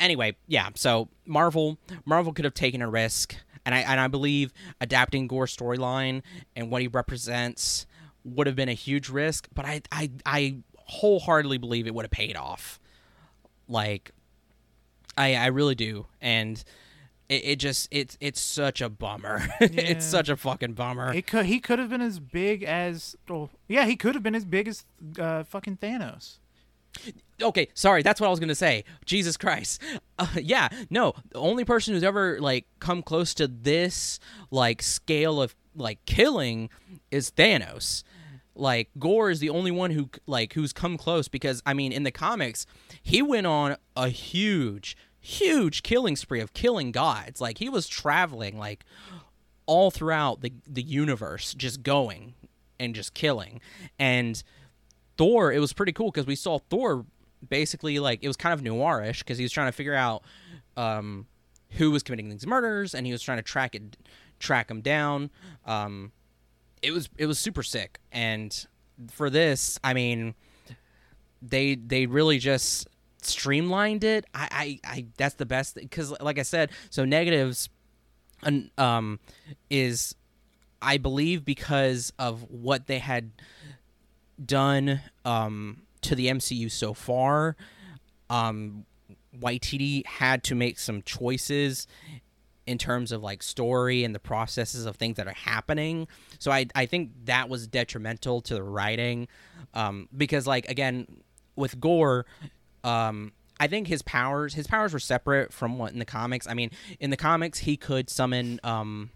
[0.00, 4.52] anyway yeah so marvel marvel could have taken a risk and i and i believe
[4.80, 6.22] adapting gorr's storyline
[6.56, 7.86] and what he represents
[8.24, 10.56] would have been a huge risk but i i i
[10.86, 12.78] wholeheartedly believe it would have paid off.
[13.68, 14.10] Like
[15.16, 16.06] i i really do.
[16.20, 16.62] And
[17.28, 19.42] it, it just it's it's such a bummer.
[19.60, 19.68] Yeah.
[19.72, 21.12] it's such a fucking bummer.
[21.14, 24.34] It could he could have been as big as oh yeah he could have been
[24.34, 24.84] as big as
[25.18, 26.38] uh, fucking Thanos.
[27.42, 28.84] okay sorry that's what i was gonna say.
[29.04, 29.82] Jesus christ.
[30.16, 34.20] Uh, yeah no the only person who's ever like come close to this
[34.52, 36.70] like scale of like killing
[37.10, 38.04] is thanos
[38.54, 42.02] like gorr is the only one who like who's come close because i mean in
[42.04, 42.66] the comics
[43.02, 48.58] he went on a huge huge killing spree of killing gods like he was traveling
[48.58, 48.84] like
[49.66, 52.34] all throughout the the universe just going
[52.78, 53.60] and just killing
[53.98, 54.42] and
[55.16, 57.06] Thor, it was pretty cool because we saw Thor
[57.48, 60.22] basically like it was kind of noirish because he was trying to figure out
[60.76, 61.26] um,
[61.70, 63.96] who was committing these murders and he was trying to track it,
[64.38, 65.30] track them down.
[65.66, 66.12] Um,
[66.84, 68.66] it was it was super sick, and
[69.10, 70.34] for this, I mean,
[71.42, 72.86] they they really just
[73.22, 74.26] streamlined it.
[74.34, 77.68] I I, I that's the best because like I said, so negatives,
[78.78, 79.18] um,
[79.70, 80.14] is
[80.82, 83.30] I believe because of what they had
[84.44, 87.56] done um, to the MCU so far,
[88.28, 88.84] um,
[89.38, 91.86] Waititi had to make some choices
[92.66, 96.08] in terms of like story and the processes of things that are happening.
[96.38, 99.28] So I I think that was detrimental to the writing,
[99.74, 101.06] um, because like again
[101.56, 102.26] with Gorr,
[102.82, 106.46] um, I think his powers his powers were separate from what in the comics.
[106.48, 109.10] I mean, in the comics he could summon um,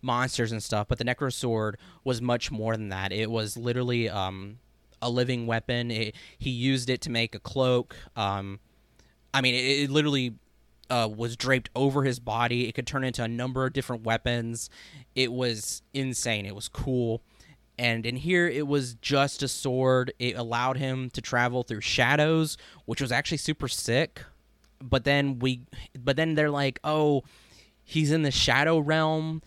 [0.00, 3.12] monsters and stuff, but the Necro Sword was much more than that.
[3.12, 4.58] It was literally um,
[5.02, 5.90] a living weapon.
[5.90, 7.96] It, he used it to make a cloak.
[8.16, 8.60] Um,
[9.34, 10.34] I mean, it, it literally
[10.90, 12.68] uh, was draped over his body.
[12.68, 14.70] It could turn into a number of different weapons.
[15.14, 16.46] It was insane.
[16.46, 17.22] It was cool.
[17.78, 20.12] And in here, it was just a sword.
[20.18, 22.56] It allowed him to travel through shadows,
[22.86, 24.22] which was actually super sick.
[24.82, 25.62] But then we,
[25.98, 27.24] but then they're like, oh,
[27.82, 29.42] he's in the shadow realm.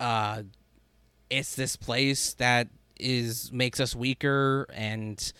[0.00, 0.42] Uh,
[1.28, 2.68] it's this place that
[2.98, 5.32] is makes us weaker and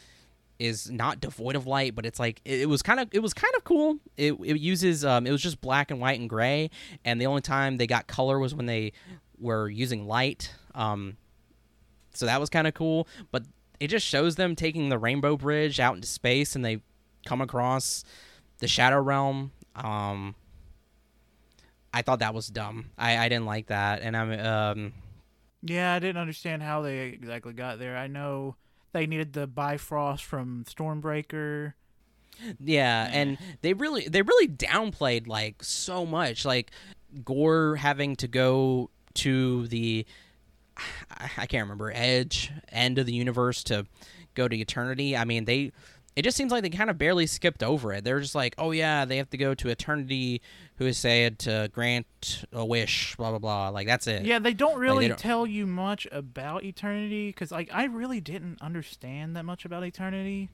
[0.58, 3.34] is not devoid of light, but it's like it, it was kind of it was
[3.34, 3.98] kind of cool.
[4.16, 6.70] It, it uses um it was just black and white and gray,
[7.04, 8.92] and the only time they got color was when they
[9.38, 10.54] were using light.
[10.74, 11.16] Um,
[12.14, 13.06] so that was kind of cool.
[13.30, 13.44] But
[13.80, 16.80] it just shows them taking the Rainbow Bridge out into space, and they
[17.26, 18.04] come across
[18.58, 19.52] the Shadow Realm.
[19.74, 20.34] Um,
[21.92, 22.90] I thought that was dumb.
[22.96, 24.92] I, I didn't like that, and I'm um,
[25.62, 27.96] Yeah, I didn't understand how they exactly got there.
[27.96, 28.56] I know
[28.92, 31.74] they needed the Bifrost from Stormbreaker.
[32.60, 36.70] yeah, and they really they really downplayed like so much, like
[37.24, 40.06] Gorr having to go to the
[40.76, 43.86] I I can't remember edge end of the universe to
[44.34, 45.16] go to eternity.
[45.16, 45.72] I mean, they
[46.16, 48.02] it just seems like they kind of barely skipped over it.
[48.02, 50.40] They're just like, oh yeah, they have to go to eternity,
[50.76, 53.68] who is said to grant a wish, blah blah blah.
[53.68, 54.24] Like that's it.
[54.24, 58.60] Yeah, they don't really don't- tell you much about Eternity because, like, I really didn't
[58.62, 60.48] understand that much about Eternity.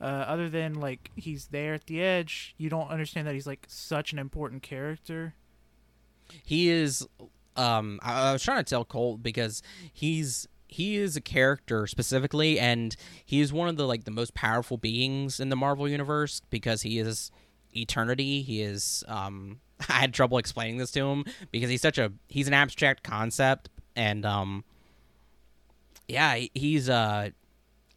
[0.00, 3.64] Uh, other than like he's there at the edge, you don't understand that he's like
[3.66, 5.34] such an important character.
[6.44, 7.04] he is
[7.56, 9.60] um I, I was trying to tell Colt because
[9.92, 12.94] he's he is a character specifically and
[13.24, 16.82] he is one of the like the most powerful beings in the Marvel universe because
[16.82, 17.32] he is
[17.74, 18.42] eternity.
[18.42, 22.46] He is um I had trouble explaining this to him because he's such a he's
[22.46, 24.64] an abstract concept and um
[26.06, 27.30] yeah he's uh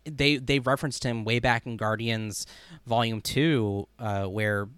[0.06, 2.48] they they referenced him way back in Guardians
[2.88, 4.70] Volume 2 uh where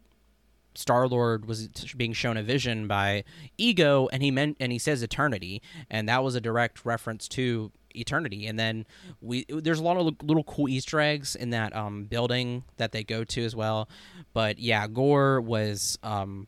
[0.76, 3.24] Star Lord was being shown a vision by
[3.58, 7.72] Ego, and he meant and he says eternity, and that was a direct reference to
[7.96, 8.48] eternity.
[8.48, 8.86] And then
[9.22, 13.04] we there's a lot of little cool Easter eggs in that um, building that they
[13.04, 13.90] go to as well.
[14.34, 16.48] But yeah, Gorr was um,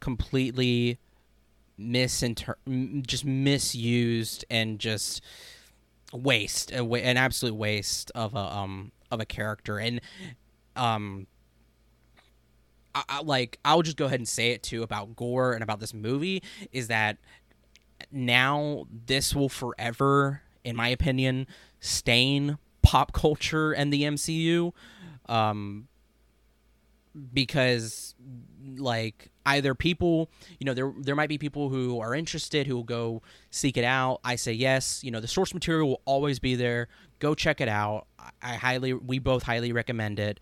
[0.00, 0.98] completely
[1.78, 2.56] misinter
[3.06, 5.22] just misused and just
[6.12, 10.00] waste a an absolute waste of a um of a character and
[10.76, 11.26] um
[12.94, 15.80] I, I, like I'll just go ahead and say it too about Gorr and about
[15.80, 16.42] this movie
[16.72, 17.16] is that
[18.10, 21.46] now this will forever, in my opinion,
[21.80, 24.72] stain pop culture and the MCU,
[25.28, 25.88] um,
[27.32, 28.14] because
[28.76, 32.84] like either people you know there there might be people who are interested who will
[32.84, 34.20] go seek it out.
[34.24, 35.02] I say yes.
[35.02, 36.88] You know the source material will always be there.
[37.18, 38.06] Go check it out.
[38.42, 40.40] I, highly we both highly recommend it.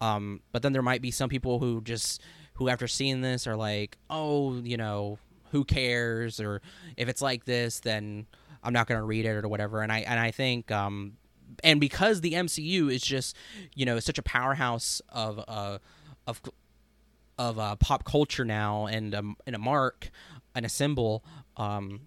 [0.00, 2.22] Um, but then there might be some people who just
[2.54, 5.18] who after seeing this are like, oh, you know,
[5.52, 6.40] who cares?
[6.40, 6.60] Or
[6.96, 8.26] if it's like this, then
[8.68, 9.82] I'm not gonna read it or whatever.
[9.82, 11.14] And I and I think um,
[11.64, 13.34] and because the MCU is just
[13.74, 15.78] you know such a powerhouse of uh
[16.26, 16.40] of
[17.38, 20.10] of uh, pop culture now and um, and a mark
[20.54, 21.24] and a symbol
[21.56, 22.00] um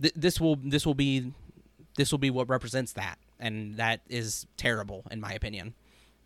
[0.00, 1.32] th- this will this will be
[1.96, 5.74] this will be what represents that and that is terrible in my opinion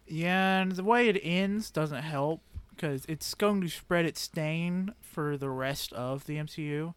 [0.07, 4.95] Yeah, and the way it ends doesn't help because it's going to spread its stain
[5.01, 6.95] for the rest of the MCU.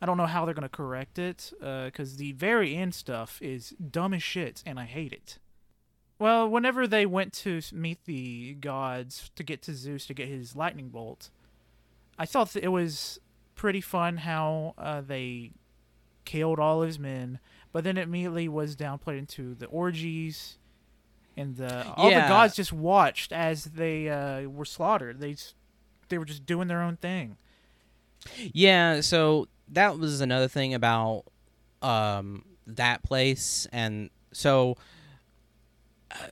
[0.00, 3.70] I don't know how they're going to correct it because the very end stuff is
[3.70, 5.38] dumb as shit and I hate it.
[6.18, 10.54] Well, whenever they went to meet the gods to get to Zeus to get his
[10.54, 11.30] lightning bolt,
[12.18, 13.18] I thought that it was
[13.54, 15.52] pretty fun how uh, they
[16.26, 17.38] killed all his men,
[17.72, 20.58] but then it immediately was downplayed into the orgies
[21.36, 22.22] and the all Yeah.
[22.22, 25.20] the gods just watched as they uh, were slaughtered.
[25.20, 25.36] They
[26.08, 27.36] they were just doing their own thing.
[28.52, 31.24] Yeah, so that was another thing about
[31.82, 33.66] um that place.
[33.72, 34.76] And so
[36.10, 36.28] uh,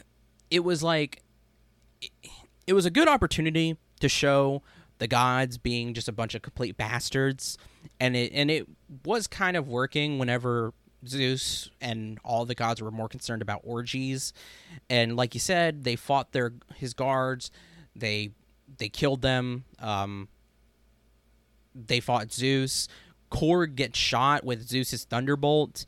[0.51, 1.22] it was like
[2.01, 2.11] it,
[2.66, 4.62] it was a good opportunity to show
[4.99, 7.59] the gods being just a bunch of complete bastards.
[8.01, 8.66] And it and it
[9.05, 10.72] was kind of working whenever
[11.07, 14.32] Zeus and all the gods were more concerned about orgies.
[14.91, 17.51] And like you said they fought their his guards.
[17.95, 18.30] They
[18.78, 19.64] they killed them.
[19.78, 20.28] Um
[21.74, 22.89] they fought Zeus.
[23.31, 25.85] Korg gets shot with Zeus's thunderbolt,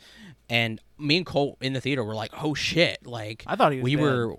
[0.48, 3.78] and me and Colt in the theater were like, "Oh shit!" Like I thought he
[3.78, 4.02] was we dead.
[4.02, 4.36] were,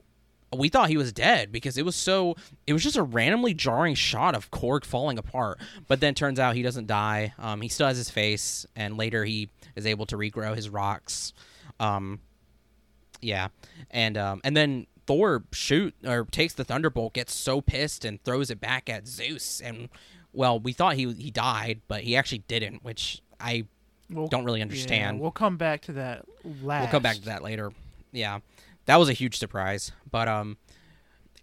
[0.55, 2.35] we thought he was dead because it was so.
[2.67, 6.55] It was just a randomly jarring shot of Korg falling apart, but then turns out
[6.55, 7.33] he doesn't die.
[7.39, 11.33] Um, he still has his face, and later he is able to regrow his rocks.
[11.79, 12.19] Um,
[13.21, 13.49] yeah,
[13.89, 18.49] and um, and then Thor shoot or takes the thunderbolt, gets so pissed and throws
[18.49, 19.89] it back at Zeus, and
[20.33, 23.65] well, we thought he he died, but he actually didn't, which I
[24.09, 25.19] We'll, don't really yeah, understand.
[25.21, 26.25] we'll come back to that
[26.61, 26.81] last.
[26.81, 27.71] We'll come back to that later.
[28.11, 28.39] Yeah,
[28.85, 30.57] that was a huge surprise, but um,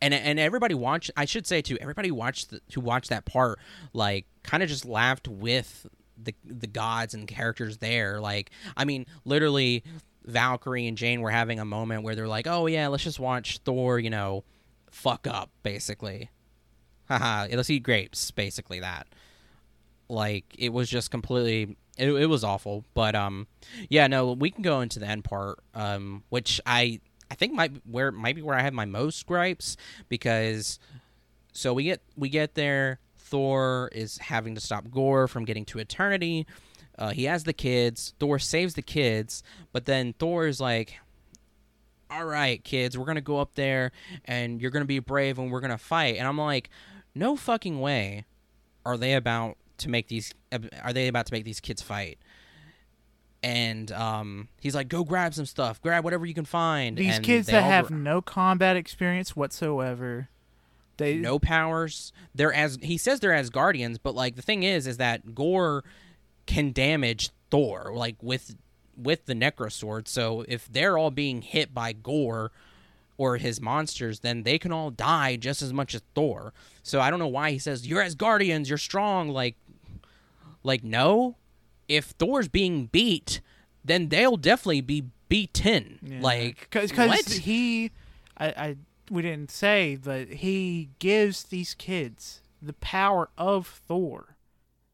[0.03, 1.11] and and everybody watched.
[1.17, 3.59] I should say too, everybody watched the, who watched that part,
[3.95, 5.87] like kind of just laughed with
[6.23, 8.21] the the gods and characters there.
[8.21, 9.83] Like, I mean, literally,
[10.27, 13.59] Valkyrie and Jane were having a moment where they're like, "Oh yeah, let's just watch
[13.65, 14.45] Thor," you know,
[14.91, 16.29] fuck up, basically.
[17.09, 19.07] Haha, let's eat grapes, basically that.
[20.09, 23.47] Like it was just completely it, it was awful, but um
[23.89, 27.01] yeah, no, we can go into the end part um which I
[27.31, 29.77] I think might where might be where I have my most gripes
[30.09, 30.79] because
[31.53, 33.01] so we get we get there.
[33.17, 36.47] Thor is having to stop Gorr from getting to eternity.
[36.99, 38.15] Uh, he has the kids.
[38.19, 39.43] Thor saves the kids,
[39.73, 40.99] but then Thor is like,
[42.11, 43.93] "All right, kids, we're gonna go up there,
[44.25, 46.71] and you're gonna be brave, and we're gonna fight." And I'm like,
[47.19, 48.25] "No fucking way,
[48.87, 50.33] are they about to make these?
[50.83, 52.19] Are they about to make these kids fight?"
[53.43, 55.81] And um, he's like, "Go grab some stuff.
[55.83, 60.29] Grab whatever you can find." These And kids that have gr- no combat experience whatsoever.
[60.97, 62.13] They no powers.
[62.35, 65.85] They're as he says they're as guardians, but like the thing is, is that Gorr
[66.47, 68.57] can damage Thor like with
[68.97, 70.09] with the Necro Sword.
[70.09, 72.51] So if they're all being hit by Gorr
[73.19, 76.55] or his monsters, then they can all die just as much as Thor.
[76.83, 79.29] So I don't know why he says you're as guardians, you're strong.
[79.29, 79.57] Like,
[80.63, 81.37] like no,
[81.89, 83.43] if Thor's being beat,
[83.85, 85.99] then they'll definitely be beaten.
[86.03, 86.21] Yeah.
[86.21, 87.91] Like, because he,
[88.39, 88.77] I, I,
[89.11, 94.37] we didn't say, but he gives these kids the power of Thor,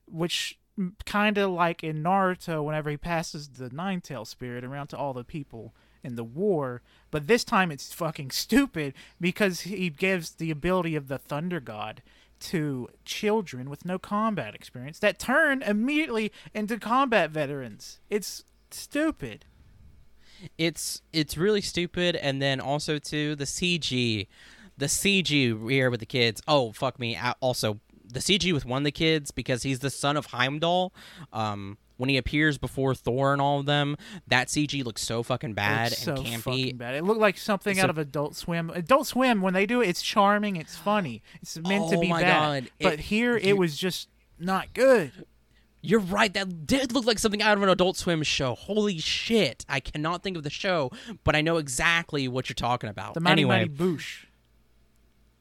[0.06, 0.58] which
[1.04, 5.12] kind of like in Naruto, whenever he passes the Nine Tail Spirit around to all
[5.12, 5.74] the people
[6.04, 6.82] in the war.
[7.10, 12.02] But this time it's fucking stupid because he gives the ability of the Thunder God
[12.40, 18.00] to children with no combat experience that turn immediately into combat veterans.
[18.10, 19.46] It's stupid.
[20.58, 24.26] it's it's really stupid and then also too the cg
[24.76, 28.84] the cg here with the kids oh fuck me also the cg with one of
[28.84, 30.92] the kids because he's the son of heimdall
[31.32, 35.54] um when he appears before thor and all of them that cg looks so fucking
[35.54, 36.94] bad and so campy fucking bad.
[36.94, 38.70] It looked like something So- out of Adult Swim.
[38.70, 42.08] Adult Swim, when they do it, it's charming, it's funny, it's meant to Oh be
[42.08, 42.64] my bad.
[42.64, 42.72] God.
[42.80, 45.12] But It- here, it was just not good.
[45.86, 46.32] You're right.
[46.32, 48.54] That did look like something out of an Adult Swim show.
[48.54, 49.66] Holy shit!
[49.68, 50.90] I cannot think of the show,
[51.24, 53.12] but I know exactly what you're talking about.
[53.12, 54.24] The Mighty anyway, Mighty Boosh.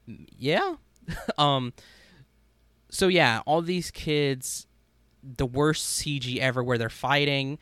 [0.06, 0.74] yeah
[1.38, 1.72] um
[2.90, 4.66] so yeah all these kids
[5.36, 7.58] the worst cg ever where they're fighting.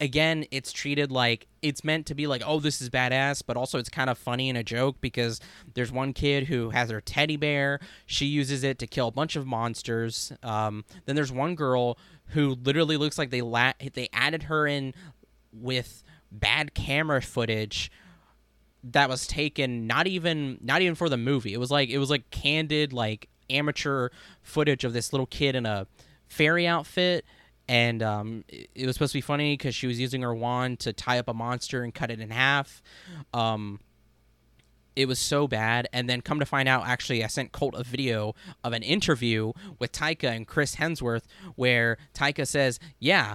[0.00, 3.78] Again it's treated like it's meant to be like oh this is badass but also
[3.78, 5.40] it's kind of funny and a joke because
[5.74, 7.80] there's one kid who has her teddy bear.
[8.06, 10.32] She uses it to kill a bunch of monsters.
[10.42, 14.94] Um, then there's one girl who literally looks like they la- they added her in
[15.52, 17.90] with bad camera footage
[18.92, 21.52] that was taken not even not even for the movie.
[21.52, 24.10] It was like it was like candid like amateur
[24.42, 25.86] footage of this little kid in a
[26.28, 27.24] fairy outfit
[27.68, 30.92] and um, it was supposed to be funny because she was using her wand to
[30.92, 32.82] tie up a monster and cut it in half.
[33.34, 33.80] Um,
[34.94, 37.84] it was so bad, and then come to find out, actually, I sent Colt a
[37.84, 41.24] video of an interview with Taika and Chris Hemsworth
[41.54, 43.34] where Taika says, "Yeah,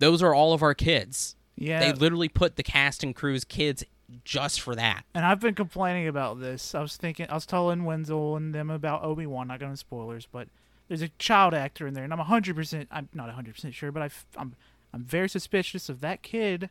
[0.00, 1.36] those are all of our kids.
[1.56, 1.78] Yeah.
[1.80, 3.84] They literally put the cast and crew's kids
[4.24, 6.74] just for that." and I've been complaining about this.
[6.74, 9.46] I was thinking, I was telling Wenzel and them about Obi Wan.
[9.46, 10.48] Not going to spoilers, but
[10.88, 12.86] there's a child actor in there, and I'm 100%.
[12.90, 14.54] I'm not 100% sure, but I, I'm
[14.92, 16.70] I'm very suspicious of that kid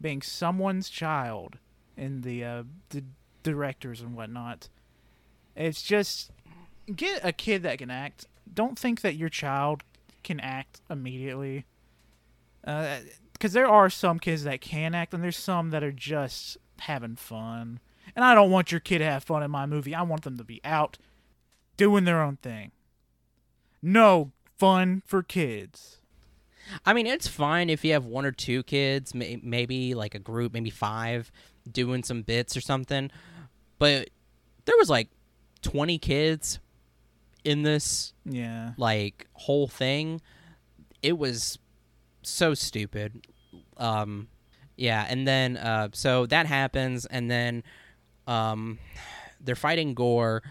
[0.00, 1.58] being someone's child
[1.96, 3.04] in the uh, the
[3.42, 4.68] directors and whatnot.
[5.54, 6.30] It's just
[6.94, 8.26] get a kid that can act.
[8.52, 9.82] Don't think that your child
[10.24, 11.64] can act immediately.
[12.62, 17.16] Because there are some kids that can act, and there's some that are just having
[17.16, 17.80] fun.
[18.14, 19.94] And I don't want your kid to have fun in my movie.
[19.94, 20.98] I want them to be out
[21.76, 22.72] doing their own thing.
[23.82, 25.98] No fun for kids.
[26.86, 30.18] I mean, it's fine if you have one or two kids, may- maybe like a
[30.18, 31.30] group, maybe five,
[31.70, 33.10] doing some bits or something.
[33.78, 34.10] But
[34.64, 35.08] there was like
[35.62, 36.60] 20 kids
[37.44, 38.72] in this Yeah.
[38.76, 40.20] like whole thing.
[41.02, 41.58] It was
[42.22, 43.26] so stupid.
[43.76, 44.28] Um,
[44.76, 47.64] yeah, and then uh, so that happens, and then
[48.28, 48.78] um,
[49.40, 50.42] they're fighting Gorr.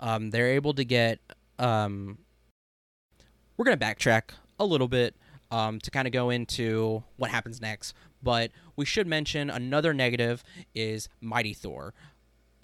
[0.00, 1.20] Um, they're able to get.
[1.58, 2.18] Um,
[3.58, 5.14] we're gonna backtrack a little bit
[5.50, 10.42] um, to kind of go into what happens next, but we should mention another negative
[10.74, 11.92] is Mighty Thor.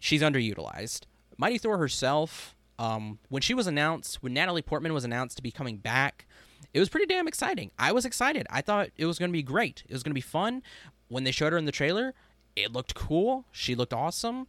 [0.01, 1.03] She's underutilized.
[1.37, 5.51] Mighty Thor herself, um, when she was announced, when Natalie Portman was announced to be
[5.51, 6.27] coming back,
[6.73, 7.71] it was pretty damn exciting.
[7.79, 8.47] I was excited.
[8.51, 9.83] I thought it was going to be great.
[9.89, 10.63] It was going to be fun.
[11.09, 12.15] When they showed her in the trailer,
[12.57, 13.45] it looked cool.
[13.53, 14.47] She looked awesome.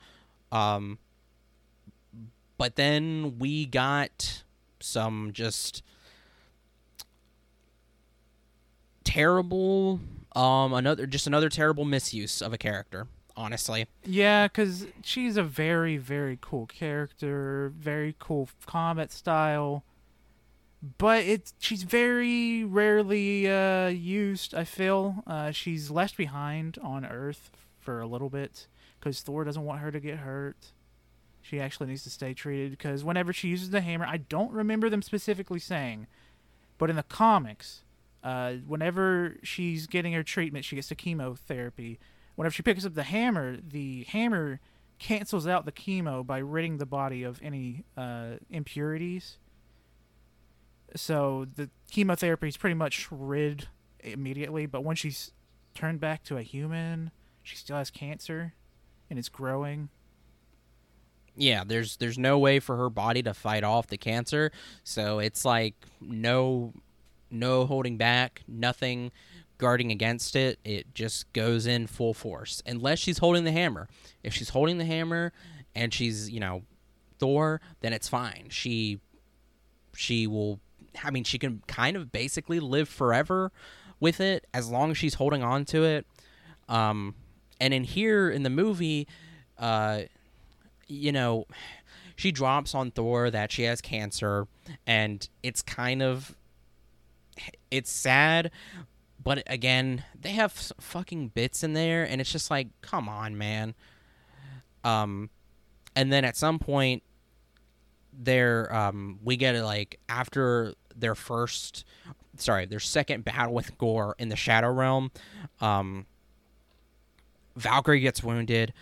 [0.52, 1.00] Um,
[2.58, 4.44] but then we got
[4.80, 5.84] some just
[9.06, 10.02] terrible
[10.36, 15.98] um another just another terrible misuse of a character honestly Yeah, because she's a very,
[15.98, 19.84] very cool character, very cool combat style.
[20.98, 24.54] But it's she's very rarely uh, used.
[24.54, 27.50] I feel uh, she's left behind on Earth
[27.80, 28.68] for a little bit
[29.00, 30.72] because Thor doesn't want her to get hurt.
[31.42, 34.90] She actually needs to stay treated because whenever she uses the hammer, I don't remember
[34.90, 36.08] them specifically saying,
[36.78, 37.84] but in the comics,
[38.26, 42.00] uh, whenever she's getting her treatment, she gets the chemotherapy.
[42.36, 44.60] Whenever she picks up the hammer, the hammer
[44.98, 49.38] cancels out the chemo by ridding the body of any uh, impurities.
[50.96, 53.68] So the chemotherapy is pretty much rid
[54.00, 55.32] immediately, but when she's
[55.76, 57.12] turned back to a human,
[57.44, 58.56] she still has cancer,
[59.08, 59.90] and it's growing.
[61.36, 64.52] Yeah, there's there's no way for her body to fight off the cancer,
[64.84, 66.74] so it's like no
[67.30, 69.12] no holding back, nothing
[69.58, 70.60] guarding against it.
[70.64, 73.88] It just goes in full force unless she's holding the hammer.
[74.24, 75.34] If she's holding the hammer
[75.74, 76.64] and she's, you know,
[77.20, 78.48] Thor, then it's fine.
[78.50, 79.00] She
[79.96, 80.60] she will
[81.04, 83.52] I mean, she can kind of basically live forever
[84.00, 86.06] with it as long as she's holding on to it.
[86.70, 87.16] Um,
[87.60, 89.08] and in here in the movie,
[89.58, 90.02] uh,
[90.88, 91.46] you know,
[92.16, 94.48] she drops on Thor that she has cancer,
[94.88, 96.36] and it's kind of
[97.72, 98.52] it's sad,
[99.24, 103.74] but again, they have fucking bits in there, and it's just like, come on, man.
[104.84, 105.30] Um,
[105.96, 107.04] and then at some point,
[108.14, 111.86] there, um, we get like after their first
[112.38, 115.12] sorry, their second battle with Gorr in the Shadow Realm.
[115.62, 116.06] Um,
[117.56, 118.74] Valkyrie gets wounded.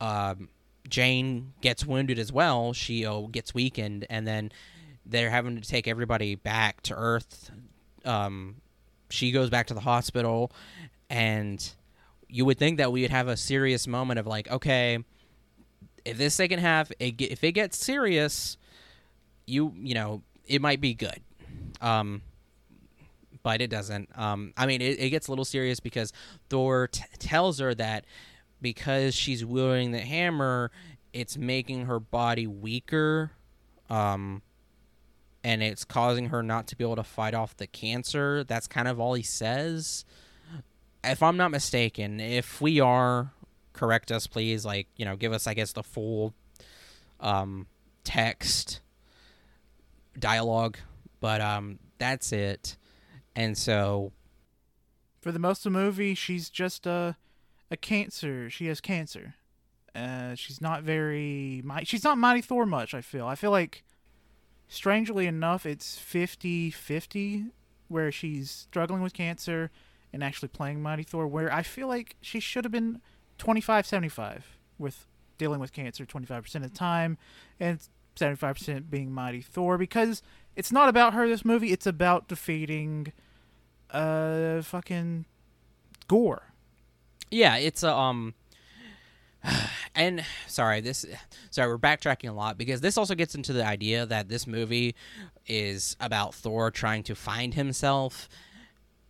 [0.00, 0.48] Um,
[0.88, 2.72] Jane gets wounded as well.
[2.72, 4.52] She gets weakened, and then
[5.04, 7.50] they're having to take everybody back to Earth.
[8.06, 8.56] Um,
[9.10, 10.52] she goes back to the hospital,
[11.10, 11.66] and
[12.28, 14.98] you would think that we would have a serious moment of like, okay,
[16.04, 18.56] if this second half, it, if it gets serious,
[19.46, 21.20] you you know it might be good.
[21.80, 22.22] Um,
[23.42, 24.08] but it doesn't.
[24.18, 26.12] Um, I mean, it, it, gets a little serious because
[26.48, 28.04] Thor t- tells her that
[28.60, 30.72] because she's wielding the hammer,
[31.12, 33.30] it's making her body weaker,
[33.88, 34.42] um,
[35.46, 38.42] and it's causing her not to be able to fight off the cancer.
[38.42, 40.04] That's kind of all he says.
[41.04, 43.30] If I'm not mistaken, if we are,
[43.72, 44.66] correct us, please.
[44.66, 46.34] Like, you know, give us, I guess, the full
[47.20, 47.68] um,
[48.02, 48.80] text
[50.18, 50.78] dialogue.
[51.20, 52.76] But um, that's it.
[53.36, 54.10] And so
[55.20, 57.16] for the most of the movie, she's just a
[57.70, 58.50] a cancer.
[58.50, 59.36] She has cancer.
[59.94, 63.28] Uh, she's not very she's not Mighty Thor much, I feel.
[63.28, 63.84] I feel like
[64.68, 67.50] strangely enough, it's 50-50
[67.88, 69.70] where she's struggling with cancer
[70.12, 73.00] and actually playing Mighty Thor where I feel like she should have been
[73.38, 74.42] 25-75
[74.78, 75.06] with
[75.38, 77.18] dealing with cancer 25% of the time
[77.60, 77.80] and
[78.16, 80.22] 75% being Mighty Thor because
[80.54, 83.12] it's not about her this movie, it's about defeating
[83.90, 85.26] uh fucking
[86.08, 86.42] Gorr.
[87.30, 88.34] Yeah, it's a um
[89.96, 91.04] and sorry, this
[91.50, 94.94] sorry, we're backtracking a lot because this also gets into the idea that this movie
[95.46, 98.28] is about Thor trying to find himself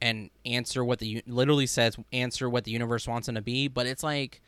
[0.01, 3.87] and answer what the literally says answer what the universe wants him to be, but
[3.87, 4.41] it's like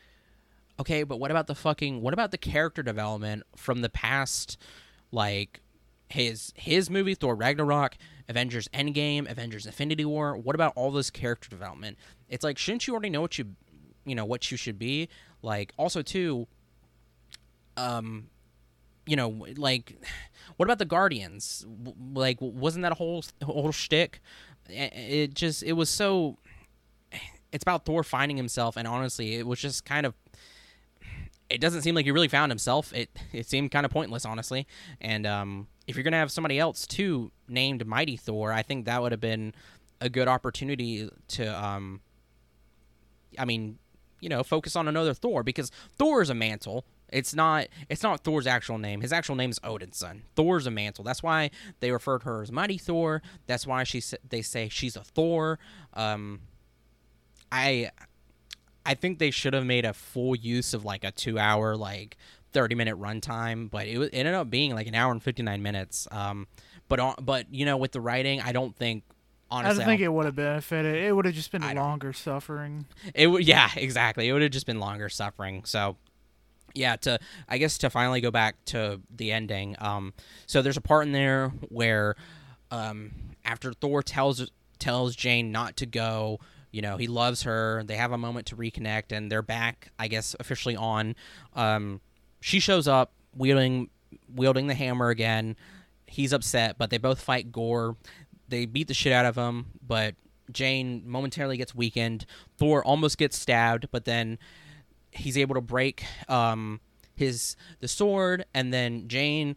[0.79, 4.57] okay, but what about the fucking what about the character development from the past
[5.11, 5.59] like
[6.07, 10.37] his his movie Thor Ragnarok Avengers Endgame, Avengers Infinity War.
[10.37, 11.97] What about all this character development?
[12.29, 13.55] It's like shouldn't you already know what you
[14.05, 15.09] you know what you should be?
[15.41, 16.47] Like also too
[17.77, 18.29] um
[19.05, 19.95] you know like
[20.57, 21.65] what about the Guardians?
[22.13, 24.21] Like wasn't that a whole whole shtick?
[24.69, 26.37] It just it was so
[27.51, 30.13] it's about Thor finding himself and honestly it was just kind of
[31.49, 32.93] it doesn't seem like he really found himself.
[32.93, 34.67] It it seemed kind of pointless, honestly.
[35.01, 39.01] And um, if you're gonna have somebody else too named Mighty Thor, I think that
[39.01, 39.53] would have been
[40.01, 41.99] a good opportunity to, um,
[43.37, 43.79] I mean,
[44.19, 46.85] you know, focus on another Thor because Thor is a mantle.
[47.11, 47.67] It's not.
[47.89, 49.01] It's not Thor's actual name.
[49.01, 50.21] His actual name is Odinson.
[50.35, 51.03] Thor's a mantle.
[51.03, 51.49] That's why
[51.79, 53.21] they refer to her as Mighty Thor.
[53.47, 55.57] That's why she they say she's a Thor.
[55.95, 56.41] Um,
[57.51, 57.91] I
[58.85, 62.17] I think they should have made a full use of like a two hour, like
[62.51, 66.07] 30 minute runtime, but it, it ended up being like an hour and 59 minutes.
[66.11, 66.47] Um,
[66.87, 69.03] but, but you know, with the writing, I don't think
[69.51, 70.95] Honestly, I don't think it would have benefited.
[70.95, 72.85] It would have just been longer suffering.
[73.15, 74.27] It would, yeah, exactly.
[74.27, 75.63] It would have just been longer suffering.
[75.65, 75.97] So,
[76.75, 79.75] yeah, to I guess to finally go back to the ending.
[79.79, 80.13] Um,
[80.45, 82.15] so there's a part in there where,
[82.69, 83.11] um,
[83.43, 86.39] after Thor tells tells Jane not to go,
[86.71, 90.07] you know he loves her they have a moment to reconnect and they're back i
[90.07, 91.15] guess officially on
[91.55, 91.99] um,
[92.41, 93.89] she shows up wielding
[94.33, 95.55] wielding the hammer again
[96.07, 97.95] he's upset but they both fight Gorr
[98.49, 100.15] they beat the shit out of him but
[100.51, 102.25] jane momentarily gets weakened.
[102.57, 104.37] Thor almost gets stabbed but then
[105.11, 106.79] he's able to break um
[107.15, 109.55] his the sword and then Jane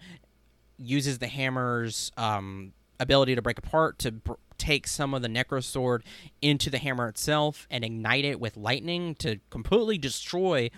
[0.78, 5.62] uses the hammer's um ability to break apart to br- take some of the necro
[5.62, 6.04] sword
[6.40, 10.70] into the hammer itself and ignite it with lightning to completely destroy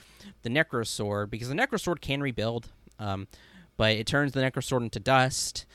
[0.43, 3.27] the necro sword because the necro sword can rebuild um
[3.77, 5.67] but it turns the necro sword into dust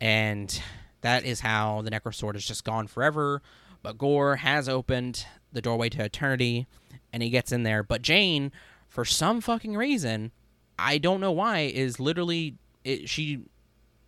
[0.00, 0.60] and
[1.06, 3.42] that is how the necro sword is just gone forever.
[3.82, 6.66] But gorr has opened the doorway to eternity
[7.12, 7.82] and he gets in there.
[7.82, 8.52] But jane
[8.88, 10.30] for some fucking reason
[10.78, 12.54] i don't know why is literally
[12.84, 13.40] it, she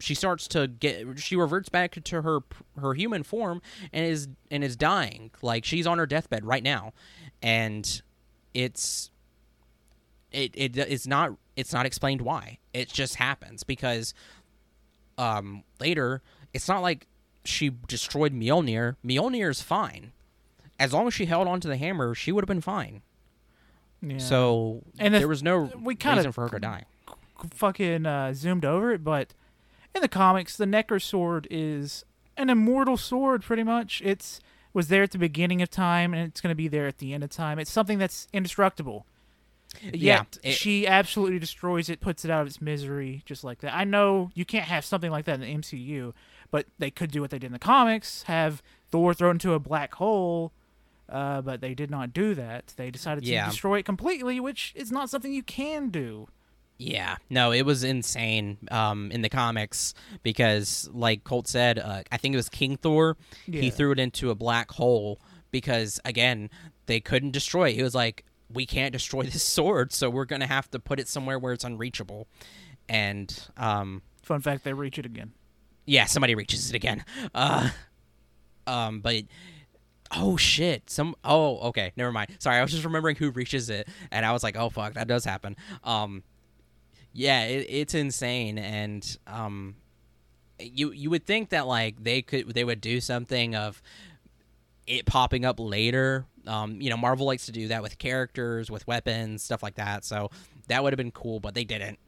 [0.01, 2.41] she starts to get she reverts back to her
[2.81, 3.61] her human form
[3.93, 5.31] and is and is dying.
[5.43, 6.93] Like she's on her deathbed right now.
[7.43, 8.03] And
[8.55, 9.11] it's
[10.31, 12.59] it, it it's not it's not explained why.
[12.73, 14.15] It just happens because
[15.17, 16.23] um later
[16.55, 17.07] it's not like
[17.45, 20.13] she destroyed Mjolnir Mjolnir is fine
[20.79, 23.03] as long as she held onto the hammer she would have been fine
[24.03, 24.19] Yeah.
[24.19, 26.85] so And the- there was no we kinda- reason for her to die
[27.55, 29.33] fucking uh, zoomed over it, but
[29.95, 32.05] in the comics, the Necro Sword is
[32.37, 33.43] an immortal sword.
[33.43, 34.41] Pretty much, it's
[34.75, 37.15] was there at the beginning of time, and it's going to be there at the
[37.15, 37.61] end of time.
[37.61, 39.07] It's something that's indestructible.
[39.83, 43.73] Yeah, it- she absolutely destroys it, puts it out of its misery, just like that.
[43.73, 46.15] I know you can't have something like that in the MCU,
[46.51, 49.59] but they could do what they did in the comics: have Thor thrown into a
[49.59, 50.53] black hole.
[51.09, 52.75] Uh, but they did not do that.
[52.77, 53.47] They decided to Yeah.
[53.49, 56.29] destroy it completely, which is not something you can do.
[56.77, 62.19] Yeah, no, it was insane um, in the comics because, like Colt said, uh, I
[62.19, 63.17] think it was King Thor.
[63.47, 65.19] He threw it into a black hole
[65.51, 66.51] because, again,
[66.85, 67.75] they couldn't destroy it.
[67.77, 71.09] He was like, "We can't destroy this sword, so we're gonna have to put it
[71.09, 72.29] somewhere where it's unreachable."
[72.87, 75.33] And um, Fun fact: they reach it again.
[75.89, 77.05] Yeah, somebody reaches it again.
[77.35, 77.71] Uh,
[78.67, 79.25] um, but
[80.15, 82.31] oh shit, some oh okay, never mind.
[82.39, 85.09] Sorry, I was just remembering who reaches it, and I was like, oh fuck, that
[85.09, 85.57] does happen.
[85.85, 86.23] Um,
[87.13, 89.77] yeah, it, it's insane, and um,
[90.61, 93.83] you you would think that like they could they would do something of
[94.87, 96.27] it popping up later.
[96.47, 100.05] Um, you know, Marvel likes to do that with characters, with weapons, stuff like that.
[100.05, 100.31] So
[100.69, 101.99] that would have been cool, but they didn't.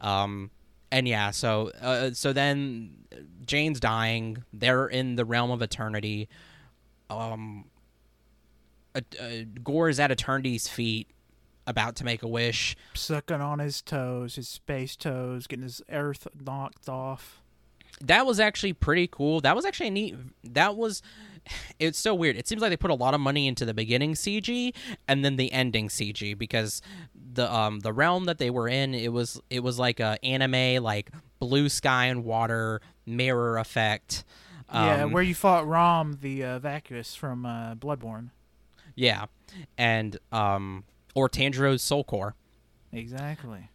[0.00, 0.50] Um,
[0.90, 3.04] and yeah, so uh, so then
[3.44, 4.44] Jane's dying.
[4.52, 6.28] They're in the realm of eternity.
[7.10, 7.66] Um,
[8.94, 9.28] uh, uh,
[9.62, 11.08] Gorr is at Eternity's feet,
[11.66, 12.76] about to make a wish.
[12.94, 17.42] sucking on his toes, his space toes, getting his earth knocked off.
[18.00, 19.40] that was actually pretty cool.
[19.40, 20.16] That was actually a neat.
[20.44, 21.02] That was.
[21.78, 22.36] It's so weird.
[22.36, 24.74] It seems like they put a lot of money into the beginning CG
[25.06, 26.80] and then the ending CG because
[27.34, 30.82] the um the realm that they were in it was it was like a anime
[30.82, 34.24] like blue sky and water mirror effect.
[34.72, 38.30] yeah, Um, where you fought Rom, the uh, vacuous from uh, Bloodborne.
[38.94, 39.26] yeah,
[39.76, 40.84] and um
[41.14, 42.34] or Tanjiro's soul core.
[42.92, 43.68] Exactly.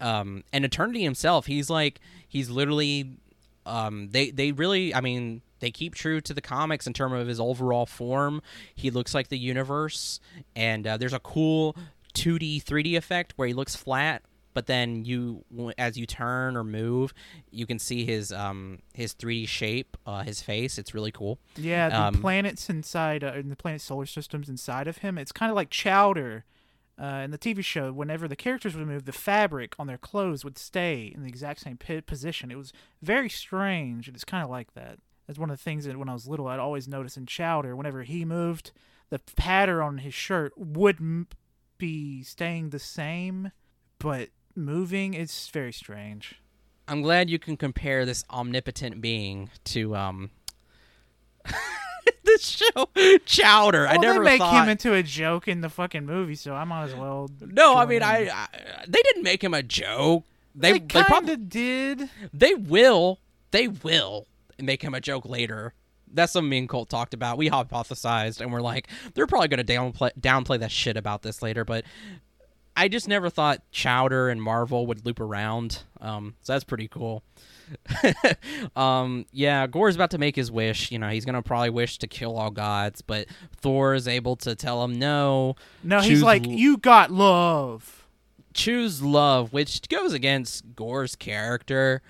[0.00, 3.16] um and eternity himself he's like he's literally
[3.66, 7.26] um they they really i mean they keep true to the comics in terms of
[7.26, 8.42] his overall form
[8.74, 10.20] he looks like the universe
[10.54, 11.74] and uh, there's a cool
[12.14, 15.44] 2d 3d effect where he looks flat but then you
[15.78, 17.12] as you turn or move
[17.50, 21.88] you can see his um his 3d shape uh his face it's really cool Yeah,
[21.88, 25.50] the Um, planets inside, uh, in the planet solar systems inside of him, it's kind
[25.50, 26.44] of like Chowder.
[26.96, 30.44] Uh, in the TV show, whenever the characters would move, the fabric on their clothes
[30.44, 32.52] would stay in the exact same pi position.
[32.52, 35.00] It was very strange, and it's kind of like that.
[35.26, 37.74] That's one of the things that when I was little, I'd always notice in Chowder,
[37.74, 38.72] whenever he moved,
[39.10, 41.28] the pattern on his shirt would m-
[41.78, 43.50] be staying the same,
[43.98, 45.14] but moving.
[45.14, 46.34] It's very strange.
[46.86, 50.30] i'm glad you can compare this omnipotent being to um
[52.24, 52.88] this show
[53.26, 56.54] chowder i never they make thought him into a joke in the fucking movie, so
[56.54, 57.28] I might as well.
[57.40, 58.02] No, I mean.
[58.02, 58.48] I, I
[58.86, 60.24] they didn't make him a joke.
[60.54, 62.08] They They, they, probably did.
[62.32, 63.18] they will
[63.50, 64.26] they will
[64.60, 65.74] make him a joke later.
[66.12, 67.38] That's something me and Colt talked about.
[67.38, 71.64] We hypothesized, and we're like, they're probably gonna downplay downplay that shit about this later.
[71.64, 71.84] But
[72.76, 75.82] I just never thought Chowder and Marvel would loop around.
[76.00, 77.22] Um, so that's pretty cool.
[78.76, 80.90] um, yeah, Gorr's about to make his wish.
[80.90, 83.26] You know, he's gonna probably wish to kill all gods, but
[83.60, 85.56] Thor is able to tell him no.
[85.82, 88.06] No, he's like, you got love.
[88.52, 92.02] choose love, which goes against Gorr's character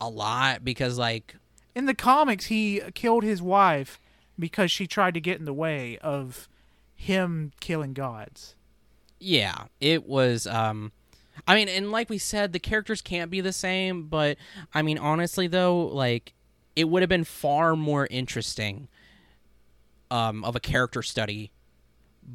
[0.00, 1.36] a lot because, like,
[1.74, 4.00] In the comics, he killed his wife
[4.38, 6.48] because she tried to get in the way of
[6.96, 8.54] him killing gods.
[9.18, 10.46] yeah, it was.
[10.46, 10.92] Um,
[11.46, 14.36] I mean, and like we said, the characters can't be the same, but
[14.74, 16.34] I mean, honestly, though, like,
[16.76, 18.88] it would have been far more interesting
[20.10, 21.50] um, of a character study.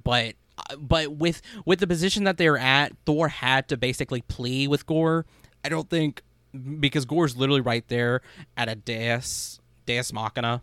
[0.04, 4.68] But Uh, but with with the position that they're at, Thor had to basically plea
[4.68, 5.26] with Gorr.
[5.64, 6.22] I don't think
[6.80, 8.22] because Gorr's literally right there
[8.58, 10.62] at a deus deus machina,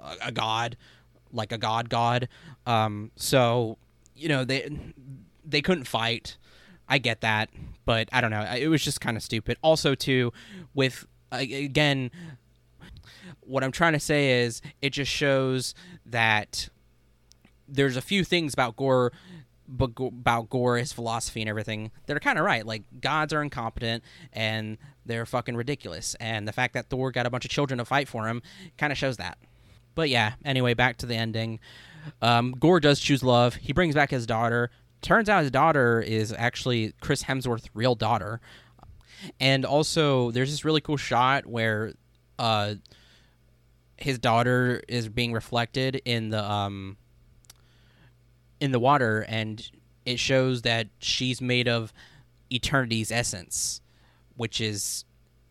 [0.00, 0.76] a, a god,
[1.32, 2.28] like a god god.
[2.66, 3.78] Um, so
[4.14, 4.70] you know they
[5.44, 6.36] they couldn't fight.
[6.88, 7.48] I get that,
[7.86, 8.42] but I don't know.
[8.42, 9.56] It was just kind of stupid.
[9.62, 10.32] Also, too,
[10.74, 12.10] with again,
[13.40, 15.74] what I'm trying to say is it just shows
[16.06, 16.68] that
[17.66, 19.12] there's a few things about Gorr
[19.66, 22.66] but about Gorr, his philosophy and everything, that are kind of right.
[22.66, 24.76] Like gods are incompetent and
[25.06, 28.08] they're fucking ridiculous, and the fact that Thor got a bunch of children to fight
[28.08, 28.42] for him
[28.78, 29.38] kind of shows that.
[29.94, 31.60] But yeah, anyway, back to the ending.
[32.20, 33.54] Um, Gorr does choose love.
[33.54, 34.70] He brings back his daughter.
[35.02, 38.40] Turns out his daughter is actually Chris Hemsworth's real daughter.
[39.40, 41.94] And also, there's this really cool shot where
[42.38, 42.74] uh,
[43.96, 46.96] his daughter is being reflected in the um,
[48.60, 49.70] in the water, and
[50.04, 51.92] it shows that she's made of
[52.50, 53.80] eternity's essence,
[54.36, 55.04] which is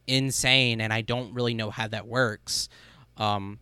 [0.08, 0.82] insane.
[0.82, 2.70] And I don't really know how that works.
[3.18, 3.60] Um,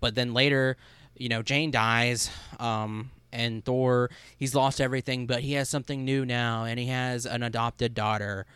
[0.00, 0.76] but then later,
[1.16, 2.30] you know, Jane dies.
[2.58, 7.26] Um, and Thor, he's lost everything, but he has something new now, and he has
[7.26, 8.46] an adopted daughter.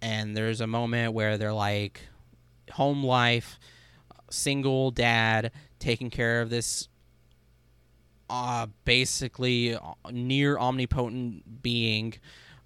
[0.00, 2.00] And there's a moment where they're like,
[2.72, 3.58] home life,
[4.30, 6.88] single dad, taking care of this
[8.30, 12.14] uh, basically uh, near omnipotent being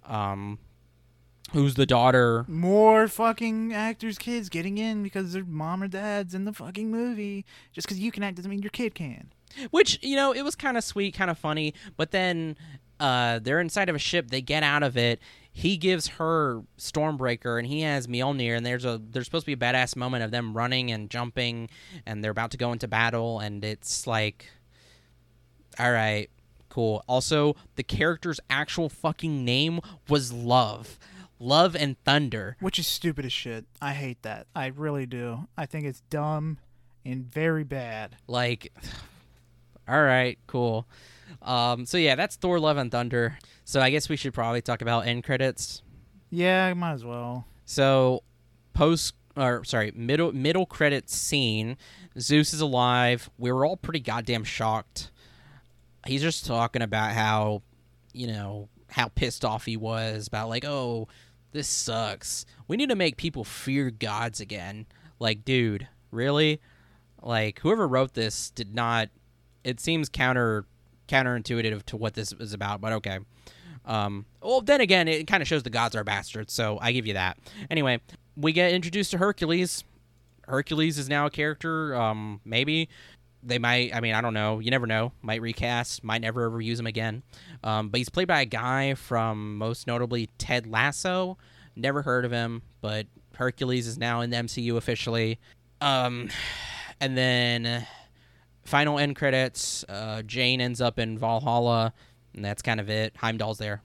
[0.05, 0.59] um,
[1.53, 2.45] who's the daughter.
[2.47, 7.45] More fucking actors' kids getting in because their mom or dad's in the fucking movie.
[7.73, 9.31] Just because you can act doesn't mean your kid can.
[9.71, 11.73] Which you know, it was kind of sweet, kind of funny.
[11.95, 12.57] But then
[12.99, 14.29] uh, they're inside of a ship.
[14.29, 15.19] They get out of it.
[15.51, 18.57] He gives her Stormbreaker, and he has Mjolnir.
[18.57, 21.69] And there's a there's supposed to be a badass moment of them running and jumping,
[22.05, 23.39] and they're about to go into battle.
[23.39, 24.49] And it's like,
[25.79, 26.29] all right,
[26.69, 27.03] cool.
[27.07, 29.79] Also, the character's actual fucking name
[30.09, 30.99] was Love.
[31.39, 32.57] Love and Thunder.
[32.59, 33.65] Which is stupid as shit.
[33.81, 34.47] I hate that.
[34.55, 35.47] I really do.
[35.57, 36.59] I think it's dumb
[37.05, 38.17] and very bad.
[38.27, 38.73] Like,
[39.87, 40.87] all right, cool.
[41.41, 43.37] Um, so yeah, that's Thor: Love and Thunder.
[43.63, 45.81] So I guess we should probably talk about end credits.
[46.29, 47.45] Yeah, might as well.
[47.65, 48.23] So
[48.73, 51.77] post or sorry, middle middle credit scene.
[52.19, 53.29] Zeus is alive.
[53.37, 55.11] We were all pretty goddamn shocked.
[56.07, 57.63] He's just talking about how,
[58.13, 61.07] you know, how pissed off he was about like, oh,
[61.55, 62.45] this sucks.
[62.67, 64.85] We need to make people fear gods again.
[65.19, 66.59] Like, dude, really?
[67.21, 69.09] Like, whoever wrote this did not.
[69.63, 70.65] It seems counter
[71.07, 73.19] counterintuitive to what this is about, but okay.
[73.85, 77.05] Um, well, then again, it kind of shows the gods are bastards, so I give
[77.05, 77.37] you that.
[77.69, 78.01] Anyway,
[78.35, 79.83] we get introduced to Hercules.
[80.47, 81.95] Hercules is now a character.
[81.95, 82.89] Um, maybe
[83.45, 83.95] they might.
[83.95, 84.59] I mean, I don't know.
[84.59, 85.11] You never know.
[85.21, 86.03] Might recast.
[86.03, 87.23] Might never ever use him again.
[87.63, 91.37] Um, but he's played by a guy from most notably Ted Lasso.
[91.75, 95.39] Never heard of him, but Hercules is now in the MCU officially.
[95.81, 96.29] Um,
[96.99, 97.85] and then
[98.63, 99.85] final end credits.
[99.87, 101.93] Uh, Jane ends up in Valhalla,
[102.33, 103.15] and that's kind of it.
[103.17, 103.81] Heimdall's there.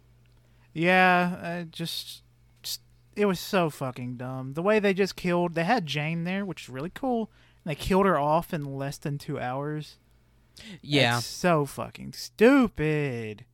[0.72, 2.22] Yeah, just,
[2.62, 2.80] just
[3.16, 4.54] it was so fucking dumb.
[4.54, 5.54] The way they just killed.
[5.54, 7.30] They had Jane there, which is really cool.
[7.64, 9.96] They killed her off in less than two hours.
[10.82, 13.44] Yeah, That's so fucking stupid.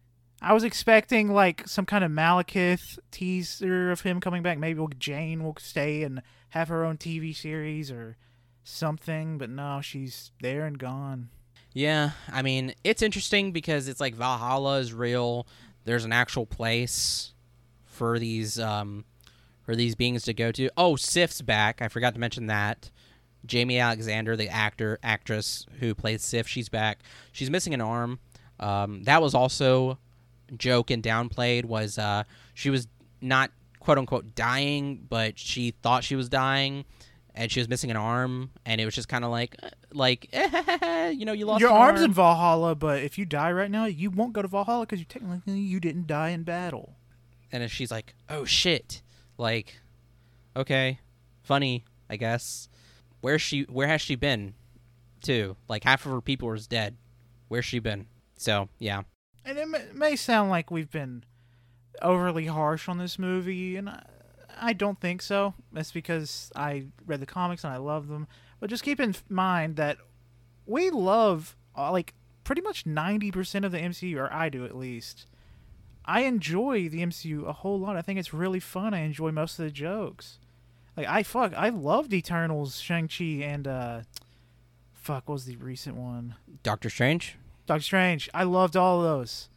[0.43, 4.59] I was expecting like some kind of Malekith teaser of him coming back.
[4.59, 8.17] Maybe Jane will stay and have her own TV series or
[8.65, 11.31] something, but no, she's there and gone.
[11.73, 15.47] Yeah, I mean, it's interesting because it's like Valhalla is real.
[15.85, 17.33] There's an actual place
[17.85, 19.05] for these um
[19.63, 20.71] for these beings to go to.
[20.77, 21.83] Oh, Sif's back.
[21.83, 22.91] I forgot to mention that.
[23.47, 27.01] Jaimie Alexander, the actor actress who plays Sif, she's back.
[27.33, 28.19] She's missing an arm.
[28.59, 29.99] Um, that was also
[30.57, 31.65] joke and downplayed.
[31.65, 32.25] Was uh,
[32.55, 32.89] she was
[33.21, 36.85] not quote unquote dying, but she thought she was dying,
[37.35, 40.29] and she was missing an arm, and it was just kind of like uh, like
[41.13, 42.11] you know you lost your arm's arm.
[42.11, 45.07] in Valhalla, but if you die right now, you won't go to Valhalla because you
[45.07, 46.95] technically you didn't die in battle.
[47.53, 49.03] And she's like, "Oh shit!"
[49.39, 49.77] Like,
[50.57, 50.99] okay,
[51.43, 52.69] funny, I guess.
[53.27, 53.63] Where's she?
[53.63, 54.55] Where has she been?
[55.21, 56.97] Too like half of her people is dead.
[57.49, 58.07] Where's she been?
[58.37, 59.03] So yeah.
[59.45, 61.25] And it may, may sound like we've been
[62.01, 64.05] overly harsh on this movie, and I,
[64.61, 65.55] I don't think so.
[65.73, 68.29] That's because I read the comics and I love them.
[68.61, 69.99] But just keep in mind that
[70.65, 72.15] we love uh, like
[72.45, 75.27] pretty much 90% of the MCU, or I do at least.
[76.05, 77.97] I enjoy the MCU a whole lot.
[77.97, 78.95] I think it's really fun.
[78.95, 80.39] I enjoy most of the jokes.
[80.97, 84.01] Like I fuck, I loved Eternals, Shang Chi, and uh,
[84.95, 86.37] fuck, what was the recent one?
[86.63, 87.37] Doctor Strange.
[87.67, 88.31] Doctor Strange.
[88.33, 89.49] I loved all of those.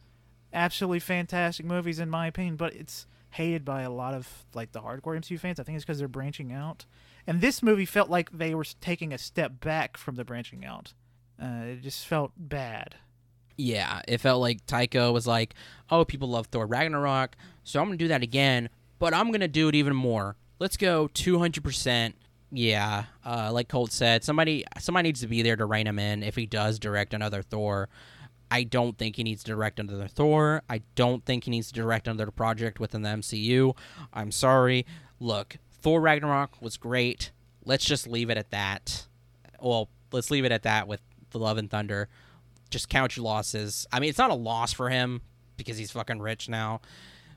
[0.52, 4.80] Absolutely fantastic movies in my opinion, but it's hated by a lot of like the
[4.80, 5.58] hardcore MCU fans.
[5.60, 6.84] I think it's because they're branching out.
[7.26, 10.92] And this movie felt like they were taking a step back from the branching out.
[11.40, 12.96] Uh, it just felt bad.
[13.56, 15.54] Yeah, it felt like Taika was like,
[15.90, 18.68] "Oh, people love Thor Ragnarok, so I'm gonna do that again,
[18.98, 20.36] but I'm gonna do it even more.
[20.60, 22.14] Let's go 200 percent."
[22.52, 26.22] Yeah, uh, like Colt said, somebody somebody needs to be there to rein him in
[26.22, 27.88] if he does direct another Thor.
[28.50, 30.62] I don't think he needs to direct another Thor.
[30.68, 33.76] I don't think he needs to direct another project within the MCU.
[34.12, 34.84] I'm sorry.
[35.20, 37.30] Look, Thor Ragnarok was great.
[37.64, 39.06] Let's just leave it at that.
[39.60, 41.00] Well, let's leave it at that with
[41.30, 42.08] the Love and Thunder.
[42.70, 43.86] Just count your losses.
[43.92, 45.20] I mean, it's not a loss for him
[45.56, 46.80] because he's fucking rich now.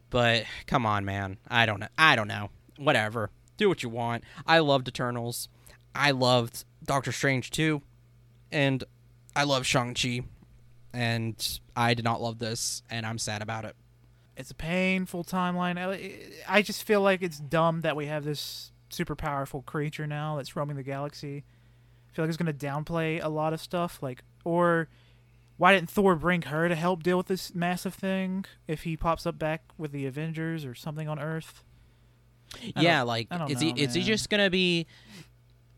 [0.09, 1.37] But come on, man.
[1.47, 1.87] I don't know.
[1.97, 2.49] I don't know.
[2.77, 3.29] Whatever.
[3.57, 4.23] Do what you want.
[4.47, 5.49] I loved Eternals.
[5.93, 7.81] I loved Doctor Strange too.
[8.51, 8.83] And
[9.35, 10.21] I love Shang-Chi
[10.93, 13.75] and I did not love this, and I'm sad about it.
[14.37, 15.77] It's a painful timeline.
[16.47, 20.55] I just feel like it's dumb that we have this super powerful creature now that's
[20.55, 21.43] roaming the galaxy.
[22.09, 24.87] I feel like it's going to downplay a lot of stuff, like or
[25.57, 29.25] why didn't Thor bring her to help deal with this massive thing if he pops
[29.25, 31.63] up back with the Avengers or something on Earth?
[32.75, 34.87] I yeah, like is know, he is he just gonna be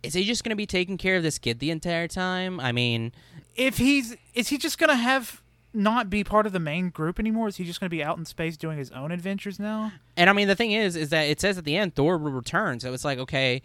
[0.03, 2.59] is he just gonna be taking care of this kid the entire time?
[2.59, 3.11] I mean,
[3.55, 5.41] if he's is he just gonna have
[5.75, 7.47] not be part of the main group anymore?
[7.47, 9.91] Is he just going to be out in space doing his own adventures now?
[10.15, 12.31] And I mean, the thing is, is that it says at the end Thor will
[12.31, 12.79] return.
[12.79, 13.61] So it's like, okay,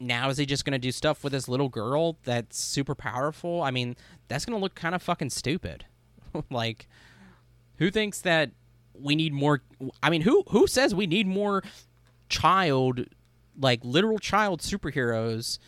[0.00, 3.62] now is he just going to do stuff with this little girl that's super powerful?
[3.62, 3.96] I mean,
[4.28, 5.84] that's going to look kind of fucking stupid.
[6.50, 6.88] like,
[7.76, 8.50] who thinks that
[8.94, 9.62] we need more?
[10.02, 11.62] I mean, who who says we need more
[12.30, 13.04] child,
[13.60, 15.58] like literal child superheroes,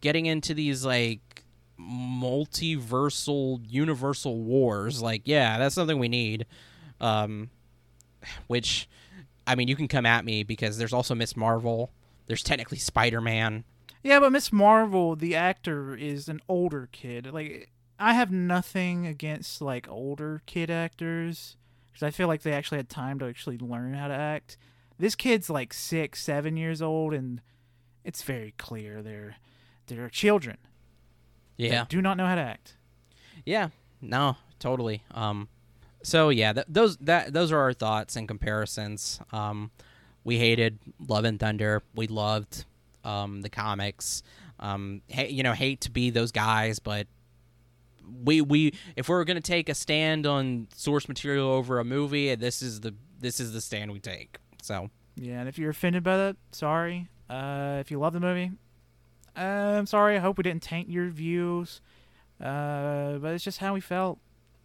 [0.00, 1.44] getting into these like
[1.78, 5.00] multiversal universal wars.
[5.00, 6.46] Like yeah that's something we need.
[7.00, 7.50] Um
[8.48, 8.88] which
[9.46, 11.92] i mean you can come at me because there's also miss marvel.
[12.26, 13.62] There's technically spider-man.
[14.02, 17.32] Yeah but miss marvel the actor is an older kid.
[17.32, 21.56] Like i have nothing against like older kid actors
[21.86, 24.58] because i feel like they actually had time to actually learn how to act
[24.98, 27.40] this kid's like six seven years old and
[28.04, 29.36] it's very clear they're
[29.86, 30.58] they're children
[31.56, 31.86] yeah.
[31.88, 32.76] do not know how to act.
[33.44, 33.68] Yeah.
[34.00, 35.02] No, totally.
[35.12, 35.48] Um,
[36.02, 39.20] so yeah, th- those that those are our thoughts and comparisons.
[39.32, 39.70] Um,
[40.24, 40.78] we hated
[41.08, 41.82] Love and Thunder.
[41.94, 42.64] We loved
[43.04, 44.22] um, the comics.
[44.60, 47.06] Um, ha- you know, hate to be those guys, but
[48.24, 52.62] we we if we're gonna take a stand on source material over a movie, this
[52.62, 54.38] is the this is the stand we take.
[54.66, 57.08] So yeah, and if you're offended by that, sorry.
[57.30, 58.50] Uh, if you love the movie,
[59.36, 60.16] uh, I'm sorry.
[60.16, 61.80] I hope we didn't taint your views.
[62.40, 64.18] Uh, but it's just how we felt.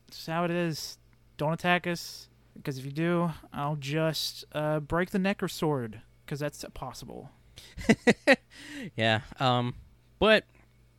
[0.07, 0.97] It's how it is.
[1.37, 6.65] Don't attack us, because if you do, I'll just uh, break the Necrosword, because that's
[6.73, 7.29] possible.
[8.95, 9.21] yeah.
[9.39, 9.75] Um.
[10.17, 10.45] But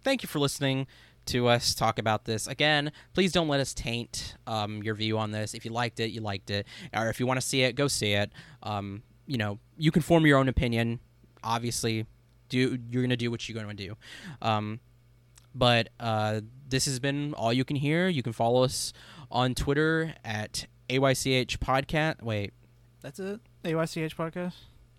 [0.05, 0.87] thank you for listening
[1.27, 5.31] to us talk about this again please don't let us taint um, your view on
[5.31, 7.75] this if you liked it you liked it or if you want to see it
[7.75, 11.01] go see it um, you know you can form your own opinion
[11.43, 12.07] obviously
[12.53, 13.97] do you're gonna do what you're gonna do.
[14.41, 14.79] Um,
[15.55, 18.09] but uh, this has been all you can hear.
[18.09, 18.93] You can follow us
[19.31, 22.23] on Twitter at AYCH Podcast.
[22.23, 22.53] Wait,
[23.01, 23.41] that's it.
[23.65, 24.55] AYCH Podcast.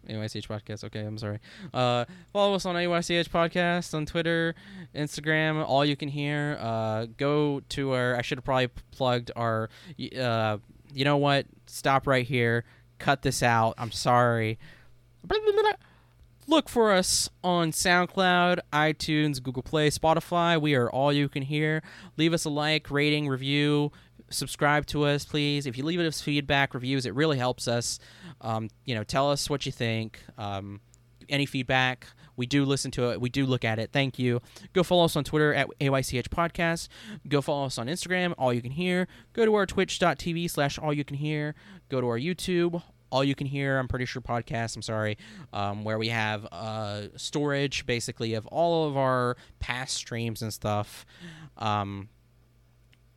[0.08, 0.84] AYCH Podcast.
[0.84, 1.40] Okay, I'm sorry.
[1.74, 4.56] Uh, follow us on AYCH Podcast on Twitter,
[4.96, 5.64] Instagram.
[5.66, 6.58] All you can hear.
[6.60, 8.16] Uh, go to our.
[8.16, 9.70] I should have probably plugged our.
[10.18, 10.58] Uh,
[10.94, 11.46] you know what?
[11.66, 12.66] Stop right here.
[13.00, 13.76] Cut this out.
[13.78, 14.60] I'm sorry.
[16.46, 20.60] Look for us on SoundCloud, iTunes, Google Play, Spotify.
[20.60, 21.82] We are all you can hear.
[22.18, 23.94] Leave us a like, rating, review,
[24.30, 25.66] subscribe to us, please.
[25.66, 28.00] If you leave us feedback, reviews, it really helps us.
[28.42, 30.20] Um, you know, tell us what you think.
[30.38, 30.82] Um,
[31.30, 33.22] any feedback, we do listen to it.
[33.22, 33.92] We do look at it.
[33.92, 34.42] Thank you.
[34.74, 36.88] Go follow us on Twitter at AYCH Podcast.
[37.28, 39.08] Go follow us on Instagram, All You Can Hear.
[39.34, 41.56] Go to our twitch.tv slash All You Can Hear.
[41.90, 42.82] Go to our YouTube,
[43.14, 45.20] all you can hear i'm pretty sure podcast i'm sorry
[45.54, 51.06] um, where we have uh, storage basically of all of our past streams and stuff
[51.60, 52.10] um,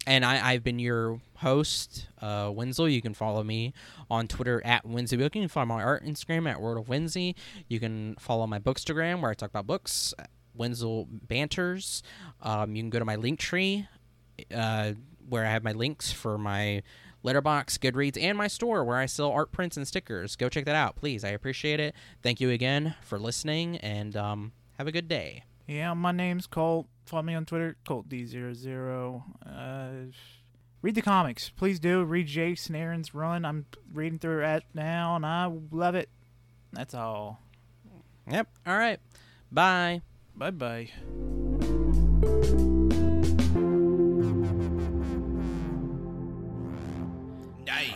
[0.07, 2.87] and I, have been your host, uh, Winslow.
[2.87, 3.75] You can follow me
[4.11, 5.19] on Twitter at Winslow.
[5.19, 7.35] You can follow my art Instagram at World of Winsy.
[7.69, 10.15] You can follow my Bookstagram where I talk about books,
[10.55, 12.03] Winslow Banters.
[12.41, 13.89] Um, you can go to my Linktree
[14.55, 14.93] uh,
[15.29, 16.83] where I have my links for my
[17.25, 20.37] Letterboxd, Goodreads, and my store where I sell art prints and stickers.
[20.37, 21.25] Go check that out, please.
[21.25, 21.95] I appreciate it.
[22.23, 25.46] Thank you again for listening, and um, have a good day.
[25.67, 26.87] Yeah, my name's Colt.
[27.07, 29.23] Follow me on Twitter, ColtD00.
[29.45, 30.13] Uh,
[30.83, 31.51] read the comics.
[31.51, 32.05] Please do.
[32.05, 33.45] Read Jason Aaron's run.
[33.45, 36.09] I'm reading through it now, and I love it.
[36.73, 37.41] That's all.
[38.31, 38.49] Yep.
[38.67, 39.01] All right.
[39.51, 40.03] Bye.
[40.37, 40.91] Bye bye.
[47.67, 47.96] Nice.